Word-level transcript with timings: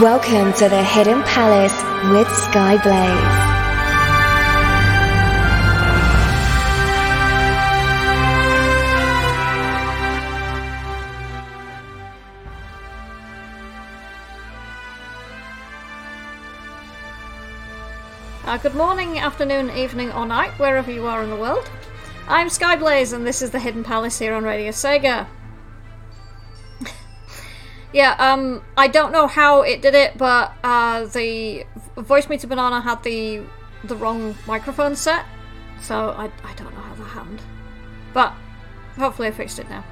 Welcome 0.00 0.52
to 0.54 0.68
the 0.68 0.82
Hidden 0.82 1.22
Palace 1.22 1.72
with 2.10 2.26
Skyblaze. 2.26 2.84
Uh, 18.44 18.58
good 18.58 18.74
morning, 18.74 19.20
afternoon, 19.20 19.70
evening, 19.76 20.10
or 20.10 20.26
night, 20.26 20.58
wherever 20.58 20.90
you 20.90 21.06
are 21.06 21.22
in 21.22 21.30
the 21.30 21.36
world. 21.36 21.70
I'm 22.26 22.48
Skyblaze, 22.48 23.12
and 23.12 23.24
this 23.24 23.42
is 23.42 23.52
the 23.52 23.60
Hidden 23.60 23.84
Palace 23.84 24.18
here 24.18 24.34
on 24.34 24.42
Radio 24.42 24.72
Sega. 24.72 25.28
Yeah, 27.94 28.16
um, 28.18 28.60
I 28.76 28.88
don't 28.88 29.12
know 29.12 29.28
how 29.28 29.62
it 29.62 29.80
did 29.80 29.94
it, 29.94 30.18
but 30.18 30.52
uh, 30.64 31.04
the 31.04 31.64
Voicemeeter 31.96 32.48
Banana 32.48 32.80
had 32.80 33.04
the 33.04 33.44
the 33.84 33.94
wrong 33.94 34.34
microphone 34.48 34.96
set, 34.96 35.24
so 35.80 36.10
I, 36.10 36.24
I 36.42 36.54
don't 36.54 36.74
know 36.74 36.80
how 36.80 36.94
that 36.96 37.04
happened. 37.04 37.40
But 38.12 38.34
hopefully 38.96 39.28
I 39.28 39.30
fixed 39.30 39.60
it 39.60 39.70
now. 39.70 39.84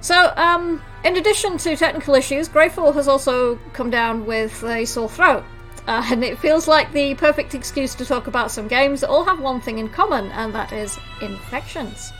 So, 0.00 0.32
um, 0.34 0.82
in 1.04 1.16
addition 1.16 1.58
to 1.58 1.76
technical 1.76 2.16
issues, 2.16 2.48
Greyfall 2.48 2.92
has 2.94 3.06
also 3.06 3.54
come 3.72 3.90
down 3.90 4.26
with 4.26 4.64
a 4.64 4.84
sore 4.84 5.08
throat. 5.08 5.44
Uh, 5.86 6.02
and 6.10 6.24
it 6.24 6.40
feels 6.40 6.66
like 6.66 6.90
the 6.92 7.14
perfect 7.14 7.54
excuse 7.54 7.94
to 7.94 8.04
talk 8.04 8.26
about 8.26 8.50
some 8.50 8.66
games 8.66 9.02
that 9.02 9.10
all 9.10 9.24
have 9.24 9.38
one 9.40 9.60
thing 9.60 9.78
in 9.78 9.88
common, 9.88 10.32
and 10.32 10.52
that 10.52 10.72
is 10.72 10.98
infections. 11.20 12.12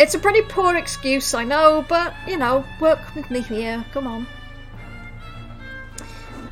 It's 0.00 0.14
a 0.14 0.18
pretty 0.18 0.42
poor 0.42 0.76
excuse, 0.76 1.34
I 1.34 1.44
know, 1.44 1.84
but 1.88 2.14
you 2.26 2.36
know, 2.36 2.64
work 2.80 3.00
with 3.16 3.30
me 3.30 3.40
here, 3.40 3.84
come 3.92 4.06
on. 4.06 4.26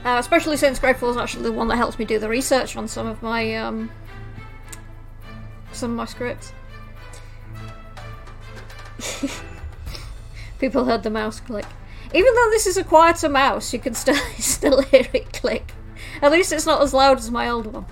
Uh, 0.04 0.18
especially 0.18 0.56
since 0.56 0.78
Greyfall 0.78 1.10
is 1.10 1.16
actually 1.16 1.44
the 1.44 1.52
one 1.52 1.68
that 1.68 1.76
helps 1.76 1.98
me 1.98 2.04
do 2.04 2.18
the 2.18 2.28
research 2.28 2.76
on 2.76 2.86
some 2.88 3.06
of 3.06 3.22
my 3.22 3.56
um, 3.56 3.90
some 5.72 5.92
of 5.92 5.96
my 5.96 6.04
scripts. 6.04 6.52
People 10.58 10.84
heard 10.84 11.02
the 11.02 11.10
mouse 11.10 11.40
click. 11.40 11.66
Even 12.14 12.34
though 12.34 12.50
this 12.50 12.66
is 12.66 12.76
a 12.76 12.84
quieter 12.84 13.28
mouse, 13.28 13.72
you 13.72 13.78
can 13.78 13.94
still 13.94 14.14
still 14.38 14.82
hear 14.82 15.06
it 15.12 15.32
click. 15.32 15.72
At 16.22 16.32
least 16.32 16.52
it's 16.52 16.66
not 16.66 16.82
as 16.82 16.94
loud 16.94 17.18
as 17.18 17.30
my 17.30 17.48
old 17.48 17.66
one. 17.66 17.86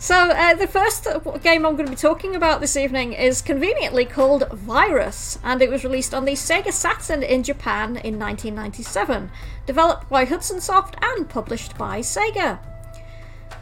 So, 0.00 0.14
uh, 0.14 0.54
the 0.54 0.68
first 0.68 1.08
game 1.42 1.66
I'm 1.66 1.74
going 1.74 1.86
to 1.86 1.90
be 1.90 1.96
talking 1.96 2.36
about 2.36 2.60
this 2.60 2.76
evening 2.76 3.14
is 3.14 3.42
conveniently 3.42 4.04
called 4.04 4.48
Virus, 4.52 5.40
and 5.42 5.60
it 5.60 5.70
was 5.70 5.82
released 5.82 6.14
on 6.14 6.24
the 6.24 6.34
Sega 6.34 6.72
Saturn 6.72 7.24
in 7.24 7.42
Japan 7.42 7.96
in 7.96 8.16
1997, 8.16 9.28
developed 9.66 10.08
by 10.08 10.24
Hudson 10.24 10.60
Soft 10.60 10.94
and 11.02 11.28
published 11.28 11.76
by 11.76 11.98
Sega. 11.98 12.60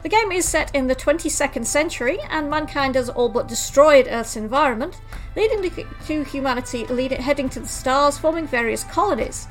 The 0.03 0.11
game 0.11 0.31
is 0.31 0.47
set 0.47 0.75
in 0.75 0.89
the 0.89 0.95
22nd 0.95 1.65
century, 1.65 2.19
and 2.28 2.50
mankind 2.50 2.97
has 2.97 3.09
all 3.09 3.31
but 3.31 3.49
destroyed 3.49 4.06
Earth's 4.10 4.37
environment, 4.37 5.00
leading 5.37 5.71
to 6.06 6.22
humanity 6.25 6.84
heading 7.15 7.49
to 7.49 7.60
the 7.60 7.66
stars, 7.66 8.19
forming 8.19 8.47
various 8.47 8.84
colonies. 8.84 9.49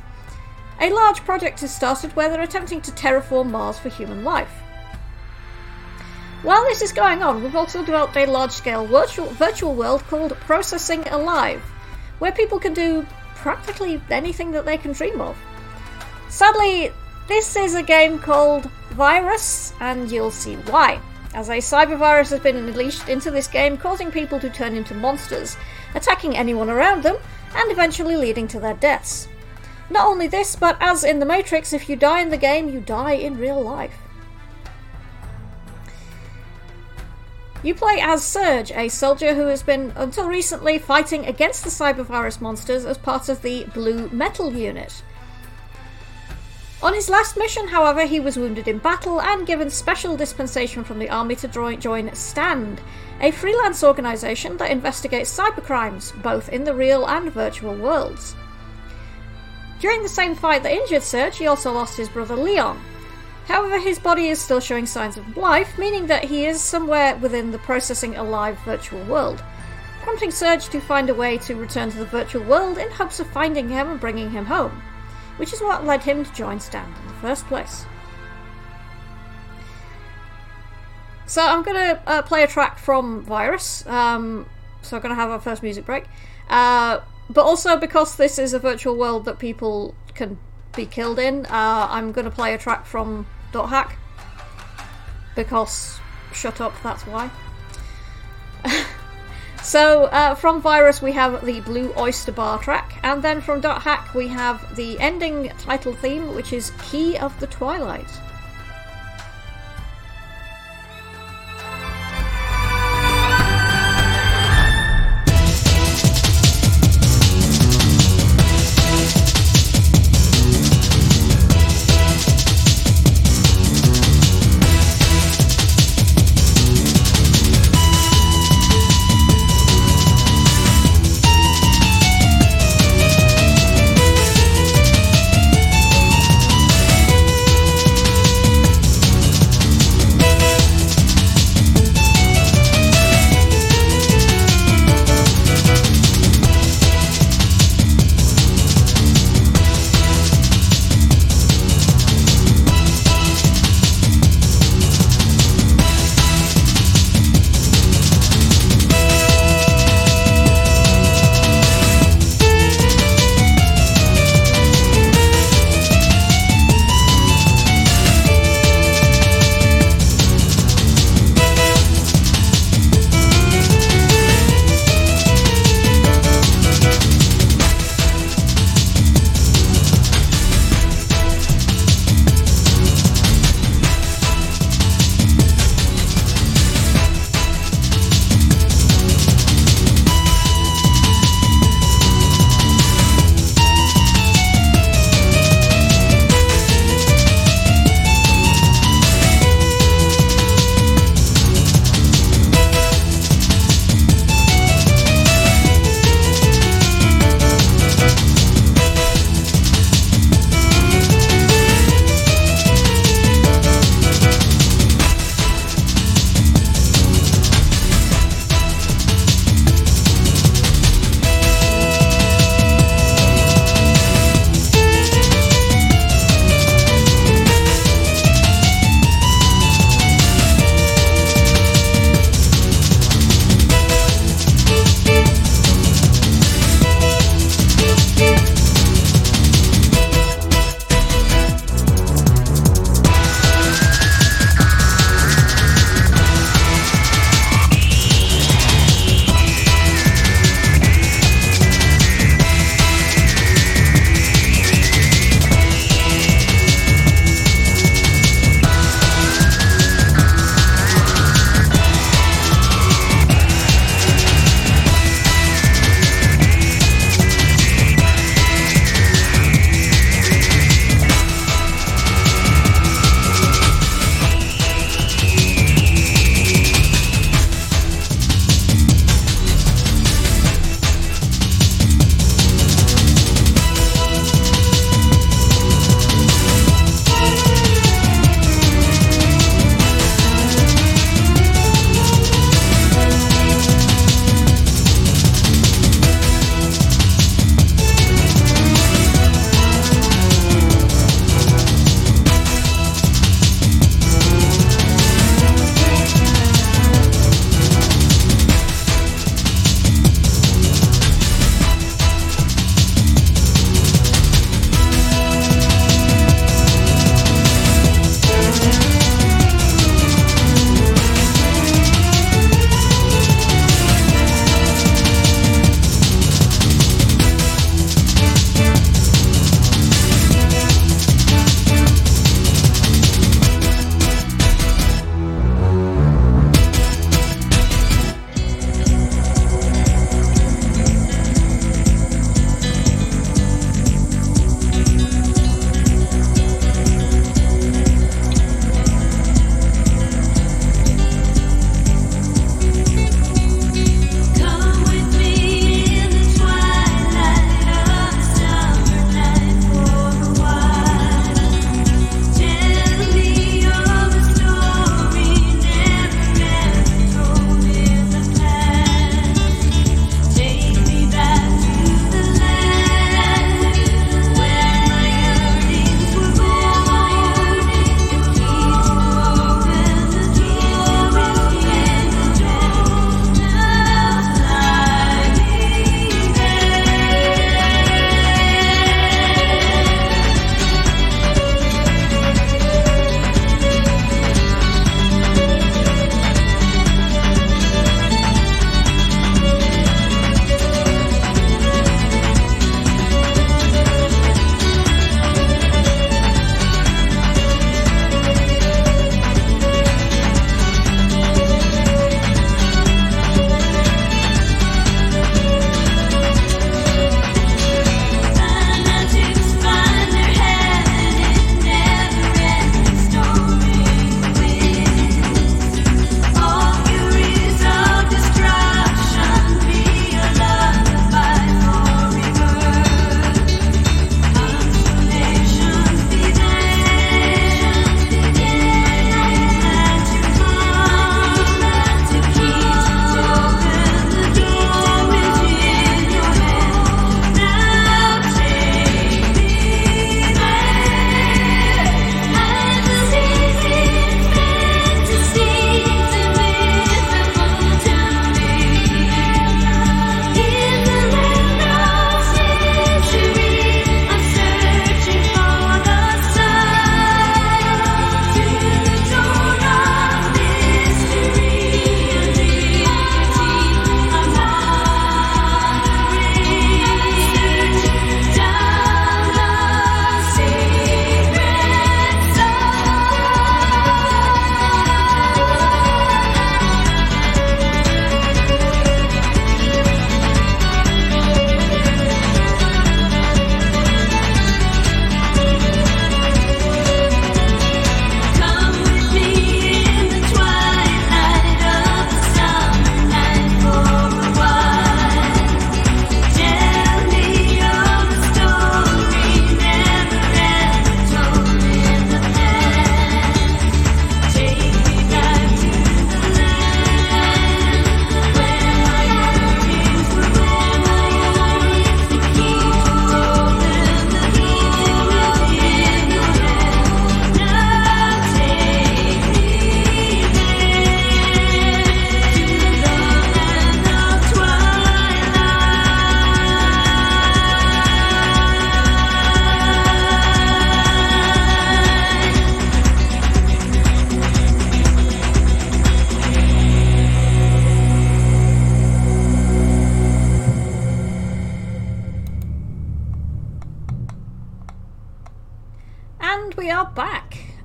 A 0.80 0.94
large 0.94 1.22
project 1.22 1.64
is 1.64 1.74
started 1.74 2.16
where 2.16 2.30
they're 2.30 2.42
attempting 2.42 2.82
to 2.82 2.92
terraform 2.92 3.50
Mars 3.50 3.80
for 3.80 3.90
human 3.90 4.24
life. 4.24 4.62
While 6.46 6.64
this 6.66 6.84
is 6.84 6.92
going 6.92 7.24
on, 7.24 7.42
we've 7.42 7.56
also 7.56 7.84
developed 7.84 8.16
a 8.16 8.28
large 8.28 8.52
scale 8.52 8.86
virtual, 8.86 9.26
virtual 9.26 9.74
world 9.74 10.04
called 10.04 10.38
Processing 10.42 11.08
Alive, 11.08 11.60
where 12.20 12.32
people 12.32 12.60
can 12.60 12.76
do 12.76 13.04
practically 13.34 14.00
anything 14.12 14.52
that 14.52 14.64
they 14.64 14.78
can 14.78 14.92
dream 14.92 15.22
of. 15.22 15.36
Sadly, 16.30 16.92
this 17.28 17.56
is 17.56 17.74
a 17.74 17.82
game 17.82 18.20
called 18.20 18.70
Virus, 18.92 19.74
and 19.80 20.12
you'll 20.12 20.30
see 20.30 20.54
why. 20.70 21.02
As 21.34 21.50
a 21.50 21.58
cyber 21.58 21.98
virus 21.98 22.30
has 22.30 22.42
been 22.42 22.58
unleashed 22.58 23.10
into 23.10 23.32
this 23.32 23.48
game, 23.48 23.76
causing 23.76 24.12
people 24.12 24.40
to 24.40 24.50
turn 24.52 24.76
into 24.76 24.94
monsters, 24.94 25.58
attacking 25.96 26.38
anyone 26.38 26.70
around 26.70 27.02
them, 27.02 27.18
and 27.56 27.72
eventually 27.72 28.18
leading 28.18 28.48
to 28.50 28.60
their 28.60 28.76
deaths. 28.76 29.28
Not 29.90 30.06
only 30.06 30.28
this, 30.28 30.56
but 30.56 30.78
as 30.80 31.04
in 31.04 31.18
The 31.18 31.26
Matrix, 31.26 31.74
if 31.74 31.90
you 31.90 31.96
die 31.96 32.22
in 32.22 32.30
the 32.30 32.38
game, 32.38 32.70
you 32.70 32.82
die 32.82 33.14
in 33.14 33.40
real 33.40 33.60
life. 33.60 33.98
You 37.66 37.74
play 37.74 38.00
as 38.00 38.24
Surge, 38.24 38.72
a 38.74 38.90
soldier 38.90 39.34
who 39.34 39.48
has 39.48 39.64
been, 39.64 39.92
until 39.96 40.28
recently, 40.28 40.78
fighting 40.78 41.26
against 41.26 41.64
the 41.64 41.72
cybervirus 41.72 42.40
monsters 42.40 42.86
as 42.86 43.00
part 43.00 43.28
of 43.28 43.42
the 43.42 43.64
Blue 43.74 44.08
Metal 44.10 44.54
Unit. 44.54 45.02
On 46.84 46.94
his 46.94 47.10
last 47.10 47.36
mission, 47.38 47.70
however, 47.70 48.06
he 48.06 48.20
was 48.20 48.38
wounded 48.38 48.68
in 48.68 48.78
battle 48.78 49.20
and 49.20 49.48
given 49.48 49.72
special 49.72 50.16
dispensation 50.16 50.84
from 50.84 51.00
the 51.00 51.10
army 51.10 51.36
to 51.38 51.48
join 51.48 52.14
STAND, 52.14 52.82
a 53.20 53.32
freelance 53.32 53.84
organisation 53.84 54.58
that 54.58 54.70
investigates 54.70 55.36
cybercrimes, 55.36 56.14
both 56.22 56.50
in 56.50 56.66
the 56.66 56.76
real 56.76 57.08
and 57.08 57.32
virtual 57.32 57.74
worlds. 57.74 58.36
During 59.80 60.04
the 60.04 60.08
same 60.08 60.36
fight 60.36 60.62
that 60.62 60.72
injured 60.72 61.02
Surge, 61.02 61.38
he 61.38 61.48
also 61.48 61.74
lost 61.74 61.98
his 61.98 62.10
brother 62.10 62.36
Leon. 62.36 62.80
However, 63.48 63.80
his 63.80 64.00
body 64.00 64.28
is 64.30 64.42
still 64.42 64.60
showing 64.60 64.86
signs 64.86 65.18
of 65.18 65.38
life, 65.38 65.78
meaning 65.78 66.08
that 66.08 66.26
he 66.26 66.46
is 66.46 66.62
somewhere 66.62 67.16
within 67.18 67.52
the 67.52 67.60
processing 67.60 68.16
alive 68.16 68.58
virtual 68.66 69.04
world, 69.06 69.44
prompting 70.02 70.32
Surge 70.32 70.70
to 70.70 70.80
find 70.80 71.10
a 71.10 71.14
way 71.14 71.38
to 71.40 71.56
return 71.56 71.92
to 71.92 71.98
the 71.98 72.06
virtual 72.06 72.44
world 72.44 72.78
in 72.78 72.90
hopes 72.90 73.20
of 73.20 73.28
finding 73.28 73.70
him 73.70 73.90
and 73.90 74.00
bringing 74.00 74.32
him 74.32 74.46
home, 74.46 74.82
which 75.38 75.54
is 75.54 75.62
what 75.62 75.86
led 75.86 76.04
him 76.04 76.26
to 76.26 76.34
join 76.34 76.60
Stand 76.60 76.92
in 77.02 77.08
the 77.08 77.14
first 77.16 77.46
place. 77.46 77.86
So 81.28 81.42
I'm 81.42 81.64
going 81.64 81.78
to 81.78 82.02
uh, 82.08 82.22
play 82.22 82.44
a 82.44 82.48
track 82.48 82.78
from 82.78 83.22
Virus. 83.22 83.86
Um, 83.88 84.48
so 84.82 84.96
I'm 84.96 85.02
going 85.02 85.16
to 85.16 85.20
have 85.20 85.32
our 85.32 85.40
first 85.40 85.64
music 85.64 85.86
break. 85.86 86.06
Uh, 86.50 87.00
but 87.30 87.44
also 87.44 87.78
because 87.78 88.16
this 88.16 88.38
is 88.38 88.54
a 88.54 88.60
virtual 88.60 88.96
world 88.96 89.26
that 89.26 89.40
people 89.40 89.96
can 90.14 90.38
be 90.76 90.86
killed 90.86 91.18
in, 91.18 91.46
uh, 91.48 91.88
I'm 91.90 92.12
going 92.12 92.26
to 92.26 92.32
play 92.32 92.54
a 92.54 92.58
track 92.58 92.86
from 92.86 93.26
Dot 93.56 93.70
Hack. 93.70 93.98
Because, 95.34 95.98
shut 96.34 96.60
up, 96.60 96.74
that's 96.84 97.04
why. 97.04 97.32
so, 99.64 100.04
uh, 100.08 100.36
from 100.36 100.62
Virus, 100.62 101.02
we 101.02 101.14
have 101.14 101.46
the 101.46 101.62
Blue 101.62 101.94
Oyster 101.98 102.34
Bar 102.34 102.60
track, 102.60 103.00
and 103.02 103.24
then 103.24 103.40
from 103.40 103.62
Dot 103.62 103.82
Hack, 103.82 104.14
we 104.14 104.28
have 104.28 104.76
the 104.76 105.00
ending 105.00 105.54
title 105.58 105.94
theme, 105.94 106.36
which 106.36 106.52
is 106.52 106.74
Key 106.84 107.18
of 107.18 107.40
the 107.40 107.48
Twilight. 107.48 108.10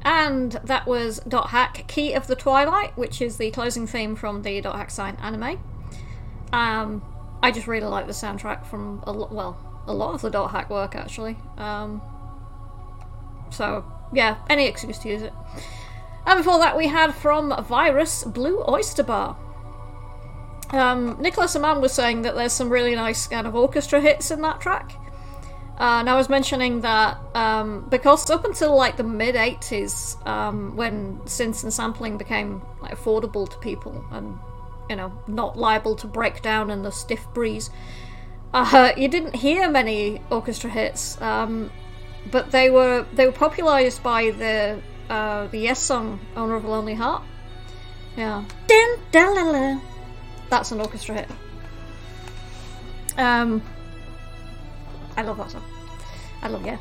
And 0.02 0.52
that 0.64 0.86
was 0.86 1.20
Dot 1.28 1.50
Hack 1.50 1.84
Key 1.88 2.14
of 2.14 2.26
the 2.26 2.36
Twilight, 2.36 2.96
which 2.96 3.20
is 3.20 3.36
the 3.36 3.50
closing 3.50 3.86
theme 3.86 4.16
from 4.16 4.42
the 4.42 4.60
Dot 4.60 4.76
Hack 4.76 4.90
Sign 4.90 5.16
anime. 5.20 5.60
Um, 6.52 7.02
I 7.42 7.50
just 7.50 7.66
really 7.66 7.86
like 7.86 8.06
the 8.06 8.12
soundtrack 8.12 8.66
from 8.66 9.02
a 9.06 9.12
lot, 9.12 9.32
well, 9.32 9.58
a 9.86 9.94
lot 9.94 10.14
of 10.14 10.22
the 10.22 10.30
Dot 10.30 10.50
Hack 10.50 10.70
work 10.70 10.94
actually. 10.94 11.36
Um, 11.58 12.00
so 13.50 13.84
yeah, 14.12 14.38
any 14.48 14.66
excuse 14.66 14.98
to 14.98 15.08
use 15.08 15.22
it. 15.22 15.32
And 16.26 16.38
before 16.38 16.58
that, 16.58 16.76
we 16.76 16.88
had 16.88 17.14
from 17.14 17.54
Virus 17.64 18.24
Blue 18.24 18.62
Oyster 18.68 19.02
Bar. 19.02 19.36
Um, 20.70 21.20
Nicholas 21.20 21.56
Aman 21.56 21.80
was 21.80 21.92
saying 21.92 22.22
that 22.22 22.34
there's 22.34 22.52
some 22.52 22.70
really 22.70 22.94
nice 22.94 23.26
kind 23.26 23.46
of 23.46 23.54
orchestra 23.54 24.00
hits 24.00 24.30
in 24.30 24.40
that 24.42 24.60
track. 24.60 24.92
Uh, 25.80 26.00
and 26.00 26.10
I 26.10 26.14
was 26.14 26.28
mentioning 26.28 26.82
that 26.82 27.18
um, 27.34 27.86
because 27.88 28.28
up 28.28 28.44
until 28.44 28.76
like 28.76 28.98
the 28.98 29.02
mid 29.02 29.34
80s, 29.34 30.26
um, 30.26 30.76
when 30.76 31.20
synths 31.20 31.62
and 31.62 31.72
sampling 31.72 32.18
became 32.18 32.60
like, 32.82 32.92
affordable 32.92 33.48
to 33.48 33.56
people 33.60 34.04
and 34.12 34.38
you 34.90 34.96
know 34.96 35.10
not 35.26 35.56
liable 35.56 35.96
to 35.96 36.06
break 36.06 36.42
down 36.42 36.68
in 36.70 36.82
the 36.82 36.92
stiff 36.92 37.26
breeze, 37.32 37.70
uh, 38.52 38.92
you 38.94 39.08
didn't 39.08 39.34
hear 39.34 39.70
many 39.70 40.20
orchestra 40.30 40.68
hits. 40.68 41.18
Um, 41.22 41.70
but 42.30 42.50
they 42.50 42.68
were 42.68 43.06
they 43.14 43.24
were 43.24 43.32
popularized 43.32 44.02
by 44.02 44.32
the 44.32 44.82
uh, 45.08 45.46
the 45.46 45.60
Yes 45.60 45.80
song 45.82 46.20
"Owner 46.36 46.56
of 46.56 46.64
a 46.64 46.68
Lonely 46.68 46.94
Heart." 46.94 47.22
Yeah, 48.18 48.44
that's 50.50 50.72
an 50.72 50.80
orchestra 50.80 51.14
hit. 51.14 51.28
Um, 53.16 53.62
I 55.16 55.22
love 55.22 55.38
that 55.38 55.50
song. 55.52 55.69
I 56.42 56.48
love 56.48 56.64
Yes. 56.64 56.80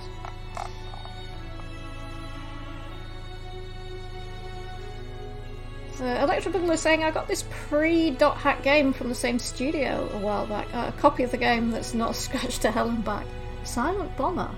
So 5.99 6.05
Electro 6.05 6.53
Boogaloo 6.53 6.77
saying 6.77 7.03
I 7.03 7.11
got 7.11 7.27
this 7.27 7.43
pre-dot 7.49 8.37
hack 8.37 8.63
game 8.63 8.93
from 8.93 9.09
the 9.09 9.15
same 9.15 9.37
studio 9.37 10.09
a 10.13 10.17
while 10.17 10.47
back. 10.47 10.73
Uh, 10.73 10.91
a 10.95 11.01
copy 11.01 11.23
of 11.23 11.31
the 11.31 11.37
game 11.37 11.71
that's 11.71 11.93
not 11.93 12.15
scratched 12.15 12.61
to 12.61 12.71
hell 12.71 12.87
and 12.87 13.03
back. 13.03 13.25
Silent 13.65 14.15
Bomber. 14.15 14.49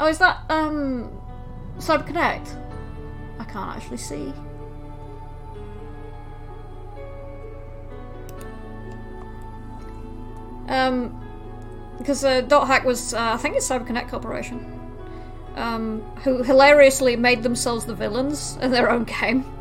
Oh, 0.00 0.08
is 0.08 0.18
that 0.18 0.40
um 0.50 1.10
CyberConnect? 1.78 2.48
I 3.38 3.44
can't 3.44 3.76
actually 3.76 3.98
see. 3.98 4.32
Um, 10.68 11.25
because 11.98 12.24
uh, 12.24 12.40
Dot 12.42 12.66
Hack 12.66 12.84
was, 12.84 13.14
uh, 13.14 13.32
I 13.34 13.36
think 13.36 13.56
it's 13.56 13.68
CyberConnect 13.68 14.08
Corporation, 14.08 14.80
um, 15.56 16.00
who 16.22 16.42
hilariously 16.42 17.16
made 17.16 17.42
themselves 17.42 17.86
the 17.86 17.94
villains 17.94 18.58
in 18.60 18.70
their 18.70 18.90
own 18.90 19.04
game. 19.04 19.44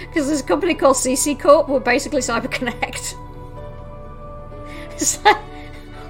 Because 0.00 0.28
there's 0.28 0.40
a 0.40 0.44
company 0.44 0.74
called 0.74 0.96
CC 0.96 1.38
Corp, 1.38 1.66
who 1.66 1.76
are 1.76 1.80
basically 1.80 2.20
CyberConnect. 2.20 3.14
It's 4.92 5.22
like, 5.24 5.36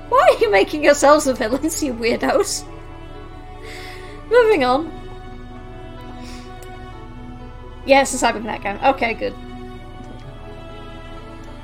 why 0.08 0.30
are 0.32 0.38
you 0.38 0.50
making 0.50 0.84
yourselves 0.84 1.24
the 1.24 1.34
villains, 1.34 1.82
you 1.82 1.92
weirdos? 1.92 2.64
Moving 4.30 4.64
on. 4.64 4.92
Yes, 7.84 8.12
the 8.12 8.26
CyberConnect 8.26 8.62
game. 8.62 8.78
Okay, 8.84 9.14
good. 9.14 9.34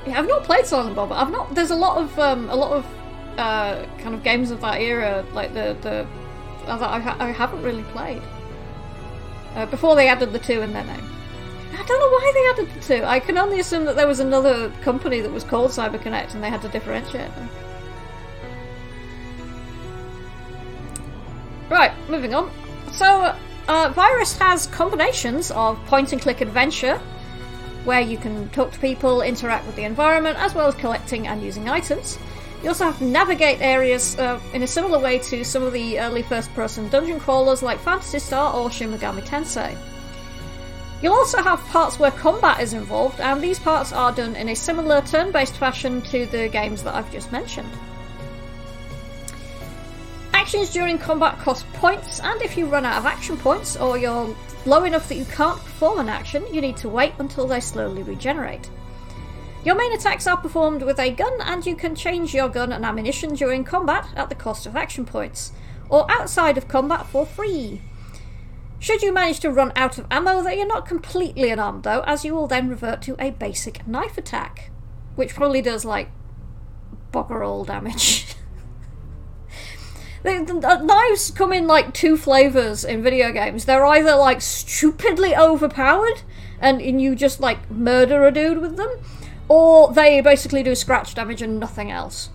Yeah, 0.07 0.19
I've 0.19 0.29
not 0.29 0.45
played 0.45 0.67
Silent 0.67 0.97
Bob. 0.97 1.11
But 1.11 1.17
I've 1.17 1.31
not. 1.31 1.55
There's 1.55 1.71
a 1.71 1.77
lot 1.77 1.99
of 1.99 2.19
um, 2.19 2.51
a 2.51 2.57
lot 2.57 2.73
of 2.73 2.87
uh, 3.39 3.87
kind 3.99 4.15
of 4.15 4.23
games 4.23 4.51
of 4.51 4.61
that 4.61 4.81
era, 4.81 5.25
like 5.33 5.55
the 5.55 5.77
the 5.81 6.07
that 6.67 6.83
I, 6.83 6.99
ha- 7.01 7.17
I 7.19 7.31
haven't 7.31 7.63
really 7.63 7.83
played. 7.85 8.23
Uh, 9.55 9.67
before 9.67 9.95
they 9.95 10.09
added 10.09 10.33
the 10.33 10.39
two 10.39 10.63
in 10.63 10.73
their 10.73 10.85
name. 10.85 11.05
I 11.73 11.85
don't 11.85 11.99
know 11.99 12.09
why 12.09 12.33
they 12.35 12.63
added 12.63 12.75
the 12.75 12.87
two. 12.87 13.05
I 13.05 13.19
can 13.19 13.37
only 13.39 13.61
assume 13.61 13.85
that 13.85 13.97
there 13.97 14.07
was 14.07 14.21
another 14.21 14.71
company 14.83 15.21
that 15.21 15.31
was 15.31 15.45
called 15.45 15.71
CyberConnect 15.71 16.35
and 16.35 16.43
they 16.43 16.51
had 16.51 16.63
to 16.63 16.69
differentiate 16.69 17.35
them. 17.35 17.49
Right, 21.69 21.93
moving 22.09 22.35
on. 22.35 22.51
So, 22.93 23.35
uh, 23.69 23.89
Virus 23.95 24.37
has 24.39 24.67
combinations 24.69 25.51
of 25.51 25.83
point 25.87 26.13
and 26.13 26.21
click 26.21 26.41
adventure, 26.41 26.99
where 27.85 28.01
you 28.01 28.19
can 28.19 28.49
talk 28.51 28.73
to 28.73 28.79
people, 28.79 29.23
interact 29.23 29.67
with 29.67 29.77
the 29.77 29.85
environment, 29.85 30.39
as 30.39 30.55
well 30.55 30.69
as 30.69 30.75
collecting 30.75 31.27
and 31.27 31.43
using 31.43 31.69
items. 31.69 32.19
You 32.63 32.69
also 32.69 32.85
have 32.85 32.99
to 32.99 33.05
navigate 33.05 33.61
areas 33.61 34.17
uh, 34.19 34.41
in 34.55 34.63
a 34.63 34.67
similar 34.69 35.01
way 35.01 35.19
to 35.19 35.45
some 35.45 35.65
of 35.65 35.73
the 35.73 35.99
early 35.99 36.23
first 36.23 36.53
person 36.55 36.89
dungeon 36.89 37.19
crawlers 37.19 37.61
like 37.61 37.81
Phantasy 37.81 38.21
Star 38.21 38.55
or 38.55 38.71
Shin 38.71 38.93
Megami 38.93 39.23
Tensei. 39.23 39.77
You'll 41.03 41.15
also 41.15 41.43
have 41.43 41.59
parts 41.67 41.99
where 41.99 42.13
combat 42.13 42.61
is 42.61 42.73
involved, 42.73 43.19
and 43.19 43.43
these 43.43 43.59
parts 43.59 43.93
are 43.93 44.13
done 44.13 44.37
in 44.37 44.49
a 44.49 44.55
similar 44.55 45.01
turn 45.03 45.33
based 45.33 45.57
fashion 45.57 46.01
to 46.03 46.27
the 46.27 46.49
games 46.49 46.85
that 46.85 46.95
I've 46.95 47.11
just 47.11 47.33
mentioned. 47.33 47.73
Actions 50.33 50.71
during 50.71 50.99
combat 50.99 51.39
cost 51.41 51.67
points, 51.73 52.21
and 52.21 52.41
if 52.43 52.57
you 52.57 52.67
run 52.67 52.85
out 52.85 52.99
of 52.99 53.07
action 53.07 53.37
points 53.37 53.77
or 53.77 53.99
you're 53.99 54.37
low 54.65 54.85
enough 54.85 55.09
that 55.09 55.17
you 55.17 55.25
can't 55.25 55.59
perform 55.59 55.99
an 55.99 56.09
action, 56.09 56.45
you 56.55 56.61
need 56.61 56.77
to 56.77 56.89
wait 56.89 57.15
until 57.19 57.49
they 57.49 57.59
slowly 57.59 58.05
regenerate. 58.05 58.71
Your 59.65 59.77
main 59.77 59.93
attacks 59.93 60.27
are 60.27 60.37
performed 60.37 60.83
with 60.83 60.99
a 60.99 61.11
gun, 61.11 61.41
and 61.41 61.65
you 61.65 61.77
can 61.77 61.95
change 61.95 62.35
your 62.35 62.49
gun 62.49 62.73
and 62.73 62.85
ammunition 62.85 63.35
during 63.35 63.63
combat 63.63 64.09
at 64.17 64.29
the 64.29 64.35
cost 64.35 64.67
of 64.67 64.75
action 64.75 65.05
points, 65.05 65.53
or 65.89 66.11
outside 66.11 66.59
of 66.59 66.67
combat 66.67 67.07
for 67.07 67.25
free. 67.25 67.81
Should 68.81 69.03
you 69.03 69.13
manage 69.13 69.39
to 69.41 69.53
run 69.53 69.73
out 69.77 69.99
of 69.99 70.07
ammo, 70.11 70.43
then 70.43 70.59
you're 70.59 70.67
not 70.67 70.89
completely 70.89 71.51
unarmed 71.51 71.85
though, 71.85 72.03
as 72.05 72.25
you 72.25 72.35
will 72.35 72.49
then 72.49 72.69
revert 72.69 73.01
to 73.03 73.15
a 73.21 73.31
basic 73.31 73.87
knife 73.87 74.19
attack, 74.19 74.73
which 75.15 75.37
probably 75.37 75.63
does 75.63 75.85
like 75.85 76.11
bugger 77.13 77.47
all 77.47 77.65
damage. 77.65 78.27
The, 80.23 80.45
the, 80.47 80.55
the 80.61 80.77
knives 80.83 81.33
come 81.33 81.53
in 81.53 81.67
like 81.67 81.93
two 81.93 82.17
flavors 82.17 82.85
in 82.85 83.03
video 83.03 83.33
games. 83.33 83.65
They're 83.65 83.85
either 83.85 84.15
like 84.15 84.41
stupidly 84.41 85.35
overpowered 85.35 86.23
and, 86.61 86.81
and 86.81 87.03
you 87.03 87.17
just 87.17 87.41
like 87.41 87.69
murder 87.69 88.25
a 88.25 88.31
dude 88.31 88.61
with 88.61 88.77
them, 88.77 88.91
or 89.49 89.93
they 89.93 90.21
basically 90.21 90.63
do 90.63 90.75
scratch 90.75 91.15
damage 91.15 91.43
and 91.43 91.59
nothing 91.59 91.91
else. 91.91 92.31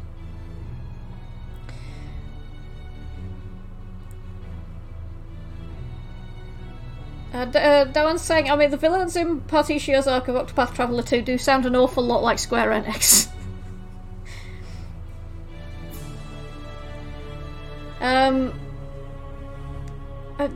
Uh, 7.34 7.46
D- 7.46 7.60
uh, 7.60 8.18
saying, 8.18 8.50
I 8.50 8.56
mean, 8.56 8.72
the 8.72 8.78
villains 8.78 9.16
in 9.16 9.42
Partitio's 9.42 10.08
Arc 10.08 10.28
of 10.28 10.36
Octopath 10.36 10.74
Traveler 10.74 11.04
2 11.04 11.22
do 11.22 11.38
sound 11.38 11.66
an 11.66 11.76
awful 11.76 12.04
lot 12.04 12.24
like 12.24 12.40
Square 12.40 12.70
Enix. 12.70 13.28
Um, 18.00 18.54
uh, 20.38 20.48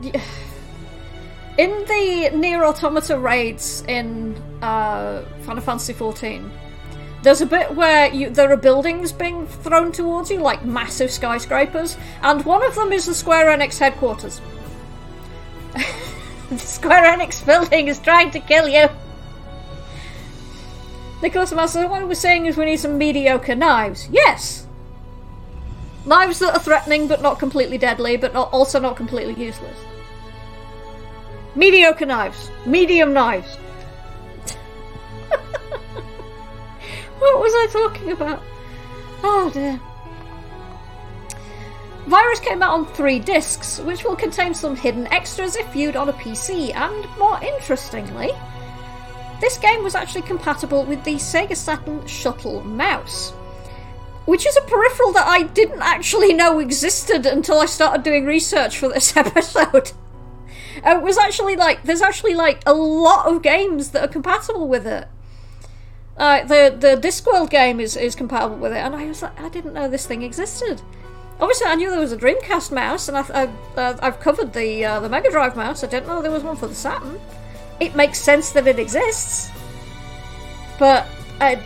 in 1.58 1.70
the 1.70 2.30
NieR 2.32 2.62
Automata 2.62 3.18
raids 3.18 3.82
in 3.88 4.34
uh, 4.62 5.24
Final 5.42 5.62
Fantasy 5.62 5.94
XIV, 5.94 6.48
there's 7.22 7.40
a 7.40 7.46
bit 7.46 7.74
where 7.74 8.12
you, 8.12 8.30
there 8.30 8.50
are 8.50 8.56
buildings 8.56 9.12
being 9.12 9.46
thrown 9.46 9.92
towards 9.92 10.30
you, 10.30 10.38
like 10.38 10.64
massive 10.64 11.10
skyscrapers, 11.10 11.96
and 12.22 12.44
one 12.44 12.64
of 12.64 12.74
them 12.74 12.92
is 12.92 13.06
the 13.06 13.14
Square 13.14 13.56
Enix 13.56 13.78
headquarters. 13.78 14.40
the 16.50 16.58
Square 16.58 17.16
Enix 17.16 17.44
building 17.44 17.88
is 17.88 17.98
trying 18.00 18.30
to 18.32 18.40
kill 18.40 18.68
you. 18.68 18.88
Nicholas 21.22 21.52
Master, 21.52 21.86
what 21.86 22.06
we're 22.08 22.14
saying 22.14 22.46
is 22.46 22.56
we 22.56 22.64
need 22.64 22.80
some 22.80 22.98
mediocre 22.98 23.54
knives. 23.54 24.08
Yes, 24.10 24.66
Knives 26.04 26.40
that 26.40 26.54
are 26.54 26.58
threatening 26.58 27.06
but 27.06 27.22
not 27.22 27.38
completely 27.38 27.78
deadly, 27.78 28.16
but 28.16 28.34
not 28.34 28.52
also 28.52 28.80
not 28.80 28.96
completely 28.96 29.34
useless. 29.34 29.78
Mediocre 31.54 32.06
knives. 32.06 32.50
Medium 32.66 33.12
knives. 33.12 33.56
what 37.18 37.40
was 37.40 37.52
I 37.54 37.68
talking 37.72 38.12
about? 38.12 38.42
Oh 39.22 39.50
dear. 39.52 39.80
Virus 42.06 42.40
came 42.40 42.62
out 42.62 42.72
on 42.72 42.86
three 42.94 43.18
discs, 43.18 43.78
which 43.80 44.02
will 44.04 44.16
contain 44.16 44.54
some 44.54 44.74
hidden 44.74 45.06
extras 45.12 45.56
if 45.56 45.72
viewed 45.72 45.94
on 45.94 46.08
a 46.08 46.12
PC, 46.14 46.74
and 46.74 47.06
more 47.18 47.40
interestingly, 47.42 48.32
this 49.40 49.56
game 49.58 49.84
was 49.84 49.94
actually 49.94 50.22
compatible 50.22 50.84
with 50.84 51.04
the 51.04 51.14
Sega 51.14 51.56
Saturn 51.56 52.04
Shuttle 52.06 52.62
mouse 52.64 53.32
which 54.24 54.46
is 54.46 54.56
a 54.56 54.60
peripheral 54.62 55.12
that 55.12 55.26
I 55.26 55.42
didn't 55.42 55.82
actually 55.82 56.32
know 56.32 56.58
existed 56.60 57.26
until 57.26 57.58
I 57.58 57.66
started 57.66 58.02
doing 58.02 58.24
research 58.24 58.78
for 58.78 58.88
this 58.88 59.16
episode. 59.16 59.92
Uh, 60.84 60.96
it 60.96 61.02
was 61.02 61.18
actually 61.18 61.56
like 61.56 61.82
there's 61.82 62.02
actually 62.02 62.34
like 62.34 62.62
a 62.66 62.72
lot 62.72 63.26
of 63.26 63.42
games 63.42 63.90
that 63.90 64.04
are 64.04 64.08
compatible 64.08 64.68
with 64.68 64.86
it. 64.86 65.08
Uh, 66.16 66.44
the 66.44 66.76
the 66.78 66.96
Discworld 66.96 67.50
game 67.50 67.80
is, 67.80 67.96
is 67.96 68.14
compatible 68.14 68.56
with 68.56 68.72
it, 68.72 68.78
and 68.78 68.94
I 68.94 69.06
was 69.06 69.22
like, 69.22 69.40
I 69.40 69.48
didn't 69.48 69.72
know 69.72 69.88
this 69.88 70.06
thing 70.06 70.22
existed. 70.22 70.82
Obviously, 71.40 71.66
I 71.66 71.74
knew 71.74 71.90
there 71.90 71.98
was 71.98 72.12
a 72.12 72.16
Dreamcast 72.16 72.70
mouse, 72.70 73.08
and 73.08 73.16
I, 73.16 73.22
I, 73.34 73.46
uh, 73.80 73.98
I've 74.00 74.20
covered 74.20 74.52
the 74.52 74.84
uh, 74.84 75.00
the 75.00 75.08
Mega 75.08 75.30
Drive 75.30 75.56
mouse. 75.56 75.82
I 75.82 75.86
didn't 75.88 76.06
know 76.06 76.22
there 76.22 76.30
was 76.30 76.42
one 76.42 76.56
for 76.56 76.66
the 76.66 76.74
Saturn. 76.74 77.18
It 77.80 77.96
makes 77.96 78.20
sense 78.20 78.50
that 78.50 78.66
it 78.66 78.78
exists, 78.78 79.50
but 80.78 81.06
I 81.40 81.56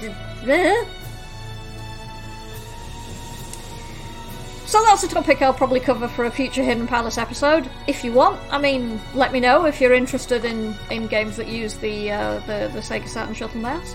So 4.66 4.82
that's 4.82 5.04
a 5.04 5.08
topic 5.08 5.40
I'll 5.42 5.54
probably 5.54 5.78
cover 5.78 6.08
for 6.08 6.25
a 6.25 6.30
future 6.30 6.62
Hidden 6.62 6.88
Palace 6.88 7.18
episode, 7.18 7.70
if 7.87 8.02
you 8.02 8.12
want. 8.12 8.40
I 8.50 8.58
mean, 8.58 9.00
let 9.14 9.32
me 9.32 9.38
know 9.38 9.64
if 9.64 9.80
you're 9.80 9.94
interested 9.94 10.44
in, 10.44 10.75
in 10.90 11.06
games 11.06 11.37
that 11.37 11.46
use 11.46 11.75
the, 11.76 12.11
uh, 12.11 12.38
the 12.40 12.68
the 12.73 12.80
Sega 12.80 13.06
Saturn 13.06 13.32
shuttle 13.32 13.61
mouse, 13.61 13.94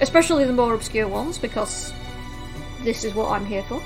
especially 0.00 0.44
the 0.44 0.52
more 0.52 0.74
obscure 0.74 1.08
ones, 1.08 1.38
because 1.38 1.90
this 2.82 3.02
is 3.02 3.14
what 3.14 3.30
I'm 3.30 3.46
here 3.46 3.62
for. 3.62 3.82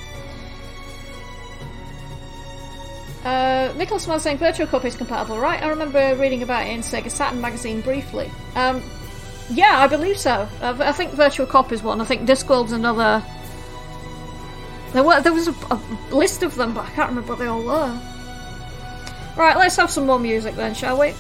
Uh, 3.25 3.73
Nicholas 3.77 4.09
was 4.09 4.23
saying 4.23 4.39
Virtual 4.39 4.67
Cop 4.67 4.85
is 4.85 4.97
compatible, 4.97 5.39
right? 5.39 5.63
I 5.63 5.69
remember 5.69 6.17
reading 6.17 6.43
about 6.43 6.67
it 6.67 6.71
in 6.71 6.81
Sega 6.81 7.11
Saturn 7.13 7.41
magazine 7.41 7.81
briefly. 7.81 8.29
Um, 8.57 8.83
yeah, 9.51 9.79
I 9.79 9.87
believe 9.87 10.19
so. 10.19 10.49
I, 10.61 10.71
I 10.89 10.93
think 10.93 11.13
Virtual 11.13 11.47
Cop 11.47 11.71
is 11.71 11.83
one. 11.83 12.01
I 12.01 12.05
think 12.05 12.29
Discworld's 12.29 12.73
another. 12.73 13.23
There 14.93 15.03
were 15.03 15.21
there 15.21 15.33
was 15.33 15.49
a, 15.49 15.55
a 15.71 15.81
list 16.11 16.43
of 16.43 16.55
them, 16.55 16.75
but 16.75 16.87
I 16.87 16.91
can't 16.91 17.11
remember 17.11 17.31
what 17.31 17.39
they 17.39 17.47
all 17.47 17.63
were. 17.63 18.01
Right, 19.37 19.57
let's 19.57 19.77
have 19.77 19.91
some 19.91 20.07
more 20.07 20.19
music 20.19 20.57
then, 20.57 20.75
shall 20.75 20.99
we? 20.99 21.15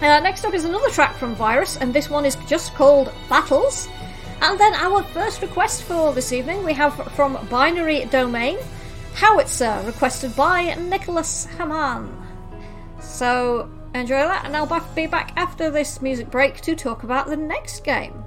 Uh, 0.00 0.20
next 0.20 0.44
up 0.44 0.54
is 0.54 0.64
another 0.64 0.90
track 0.90 1.16
from 1.16 1.34
Virus, 1.34 1.76
and 1.76 1.92
this 1.92 2.10
one 2.10 2.24
is 2.24 2.36
just 2.46 2.74
called 2.74 3.12
Battles. 3.28 3.88
And 4.40 4.58
then 4.60 4.74
our 4.74 5.02
first 5.02 5.42
request 5.42 5.82
for 5.82 6.12
this 6.12 6.32
evening 6.32 6.64
we 6.64 6.72
have 6.74 6.94
from 7.14 7.38
Binary 7.50 8.04
Domain, 8.04 8.58
Howitzer, 9.14 9.82
requested 9.84 10.36
by 10.36 10.74
Nicholas 10.74 11.46
Haman. 11.56 12.14
So 13.00 13.68
enjoy 13.94 14.18
that, 14.18 14.44
and 14.44 14.56
I'll 14.56 14.84
be 14.94 15.06
back 15.06 15.32
after 15.36 15.70
this 15.70 16.00
music 16.00 16.30
break 16.30 16.60
to 16.60 16.76
talk 16.76 17.02
about 17.02 17.26
the 17.26 17.36
next 17.36 17.82
game. 17.82 18.24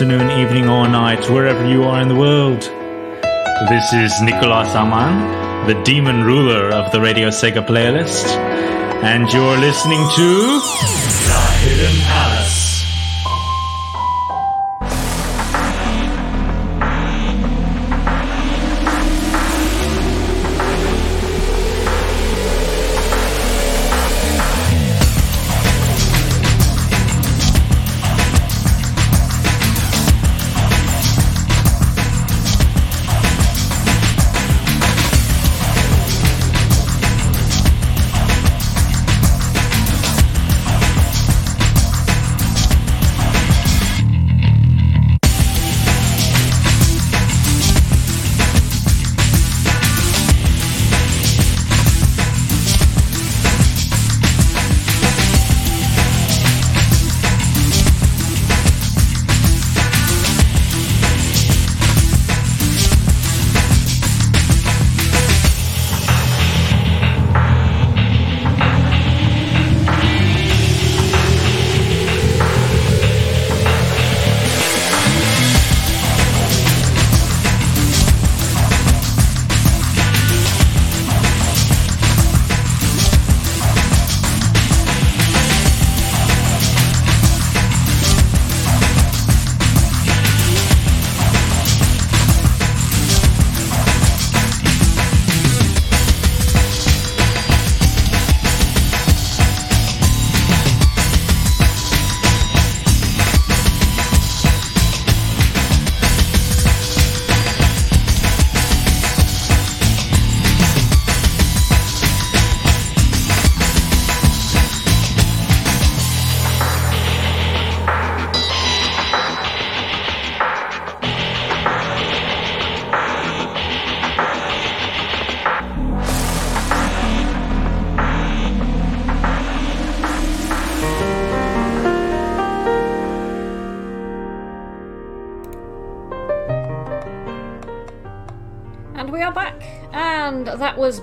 Afternoon, 0.00 0.30
evening, 0.30 0.66
or 0.66 0.88
night, 0.88 1.28
wherever 1.28 1.68
you 1.68 1.84
are 1.84 2.00
in 2.00 2.08
the 2.08 2.14
world. 2.14 2.62
This 3.68 3.92
is 3.92 4.22
Nicolas 4.22 4.74
Aman, 4.74 5.66
the 5.66 5.74
demon 5.82 6.24
ruler 6.24 6.70
of 6.70 6.90
the 6.90 7.02
Radio 7.02 7.28
Sega 7.28 7.62
playlist, 7.66 8.24
and 9.04 9.30
you're 9.30 9.58
listening 9.58 10.00
to 10.16 10.60
The 11.28 11.40
Hidden. 11.60 12.39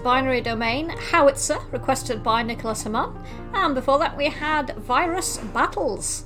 Binary 0.07 0.39
Domain, 0.39 0.87
Howitzer, 0.87 1.57
requested 1.69 2.23
by 2.23 2.41
Nicholas 2.41 2.83
Haman, 2.83 3.11
and 3.53 3.75
before 3.75 3.99
that 3.99 4.15
we 4.15 4.29
had 4.29 4.73
Virus 4.77 5.37
Battles. 5.53 6.23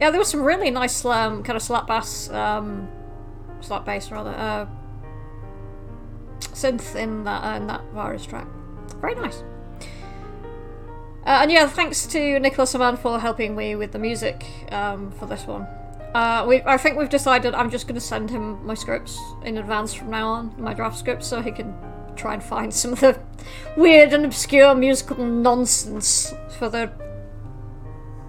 Yeah, 0.00 0.10
there 0.10 0.18
was 0.18 0.26
some 0.26 0.42
really 0.42 0.72
nice 0.72 1.04
um, 1.04 1.44
kind 1.44 1.56
of 1.56 1.62
slap 1.62 1.86
bass, 1.86 2.28
um, 2.30 2.88
slap 3.60 3.84
bass 3.84 4.10
rather, 4.10 4.30
uh, 4.30 4.66
synth 6.40 6.96
in 6.96 7.22
that 7.22 7.44
uh, 7.44 7.56
in 7.58 7.68
that 7.68 7.84
Virus 7.94 8.26
track. 8.26 8.48
Very 9.00 9.14
nice. 9.14 9.44
Uh, 11.24 11.42
and 11.42 11.52
yeah, 11.52 11.68
thanks 11.68 12.06
to 12.06 12.40
Nicholas 12.40 12.72
Haman 12.72 12.96
for 12.96 13.20
helping 13.20 13.54
me 13.54 13.76
with 13.76 13.92
the 13.92 14.00
music 14.00 14.44
um, 14.72 15.12
for 15.12 15.26
this 15.26 15.46
one. 15.46 15.62
Uh, 16.12 16.44
we, 16.48 16.60
I 16.62 16.76
think 16.76 16.98
we've 16.98 17.08
decided 17.08 17.54
I'm 17.54 17.70
just 17.70 17.86
going 17.86 17.94
to 17.94 18.00
send 18.00 18.30
him 18.30 18.66
my 18.66 18.74
scripts 18.74 19.16
in 19.44 19.58
advance 19.58 19.94
from 19.94 20.10
now 20.10 20.26
on, 20.26 20.54
my 20.58 20.74
draft 20.74 20.98
scripts, 20.98 21.28
so 21.28 21.40
he 21.40 21.52
can 21.52 21.72
try 22.16 22.34
and 22.34 22.42
find 22.42 22.72
some 22.72 22.92
of 22.92 23.00
the 23.00 23.18
weird 23.76 24.12
and 24.12 24.24
obscure 24.24 24.74
musical 24.74 25.24
nonsense 25.24 26.32
for 26.58 26.68
the 26.68 26.90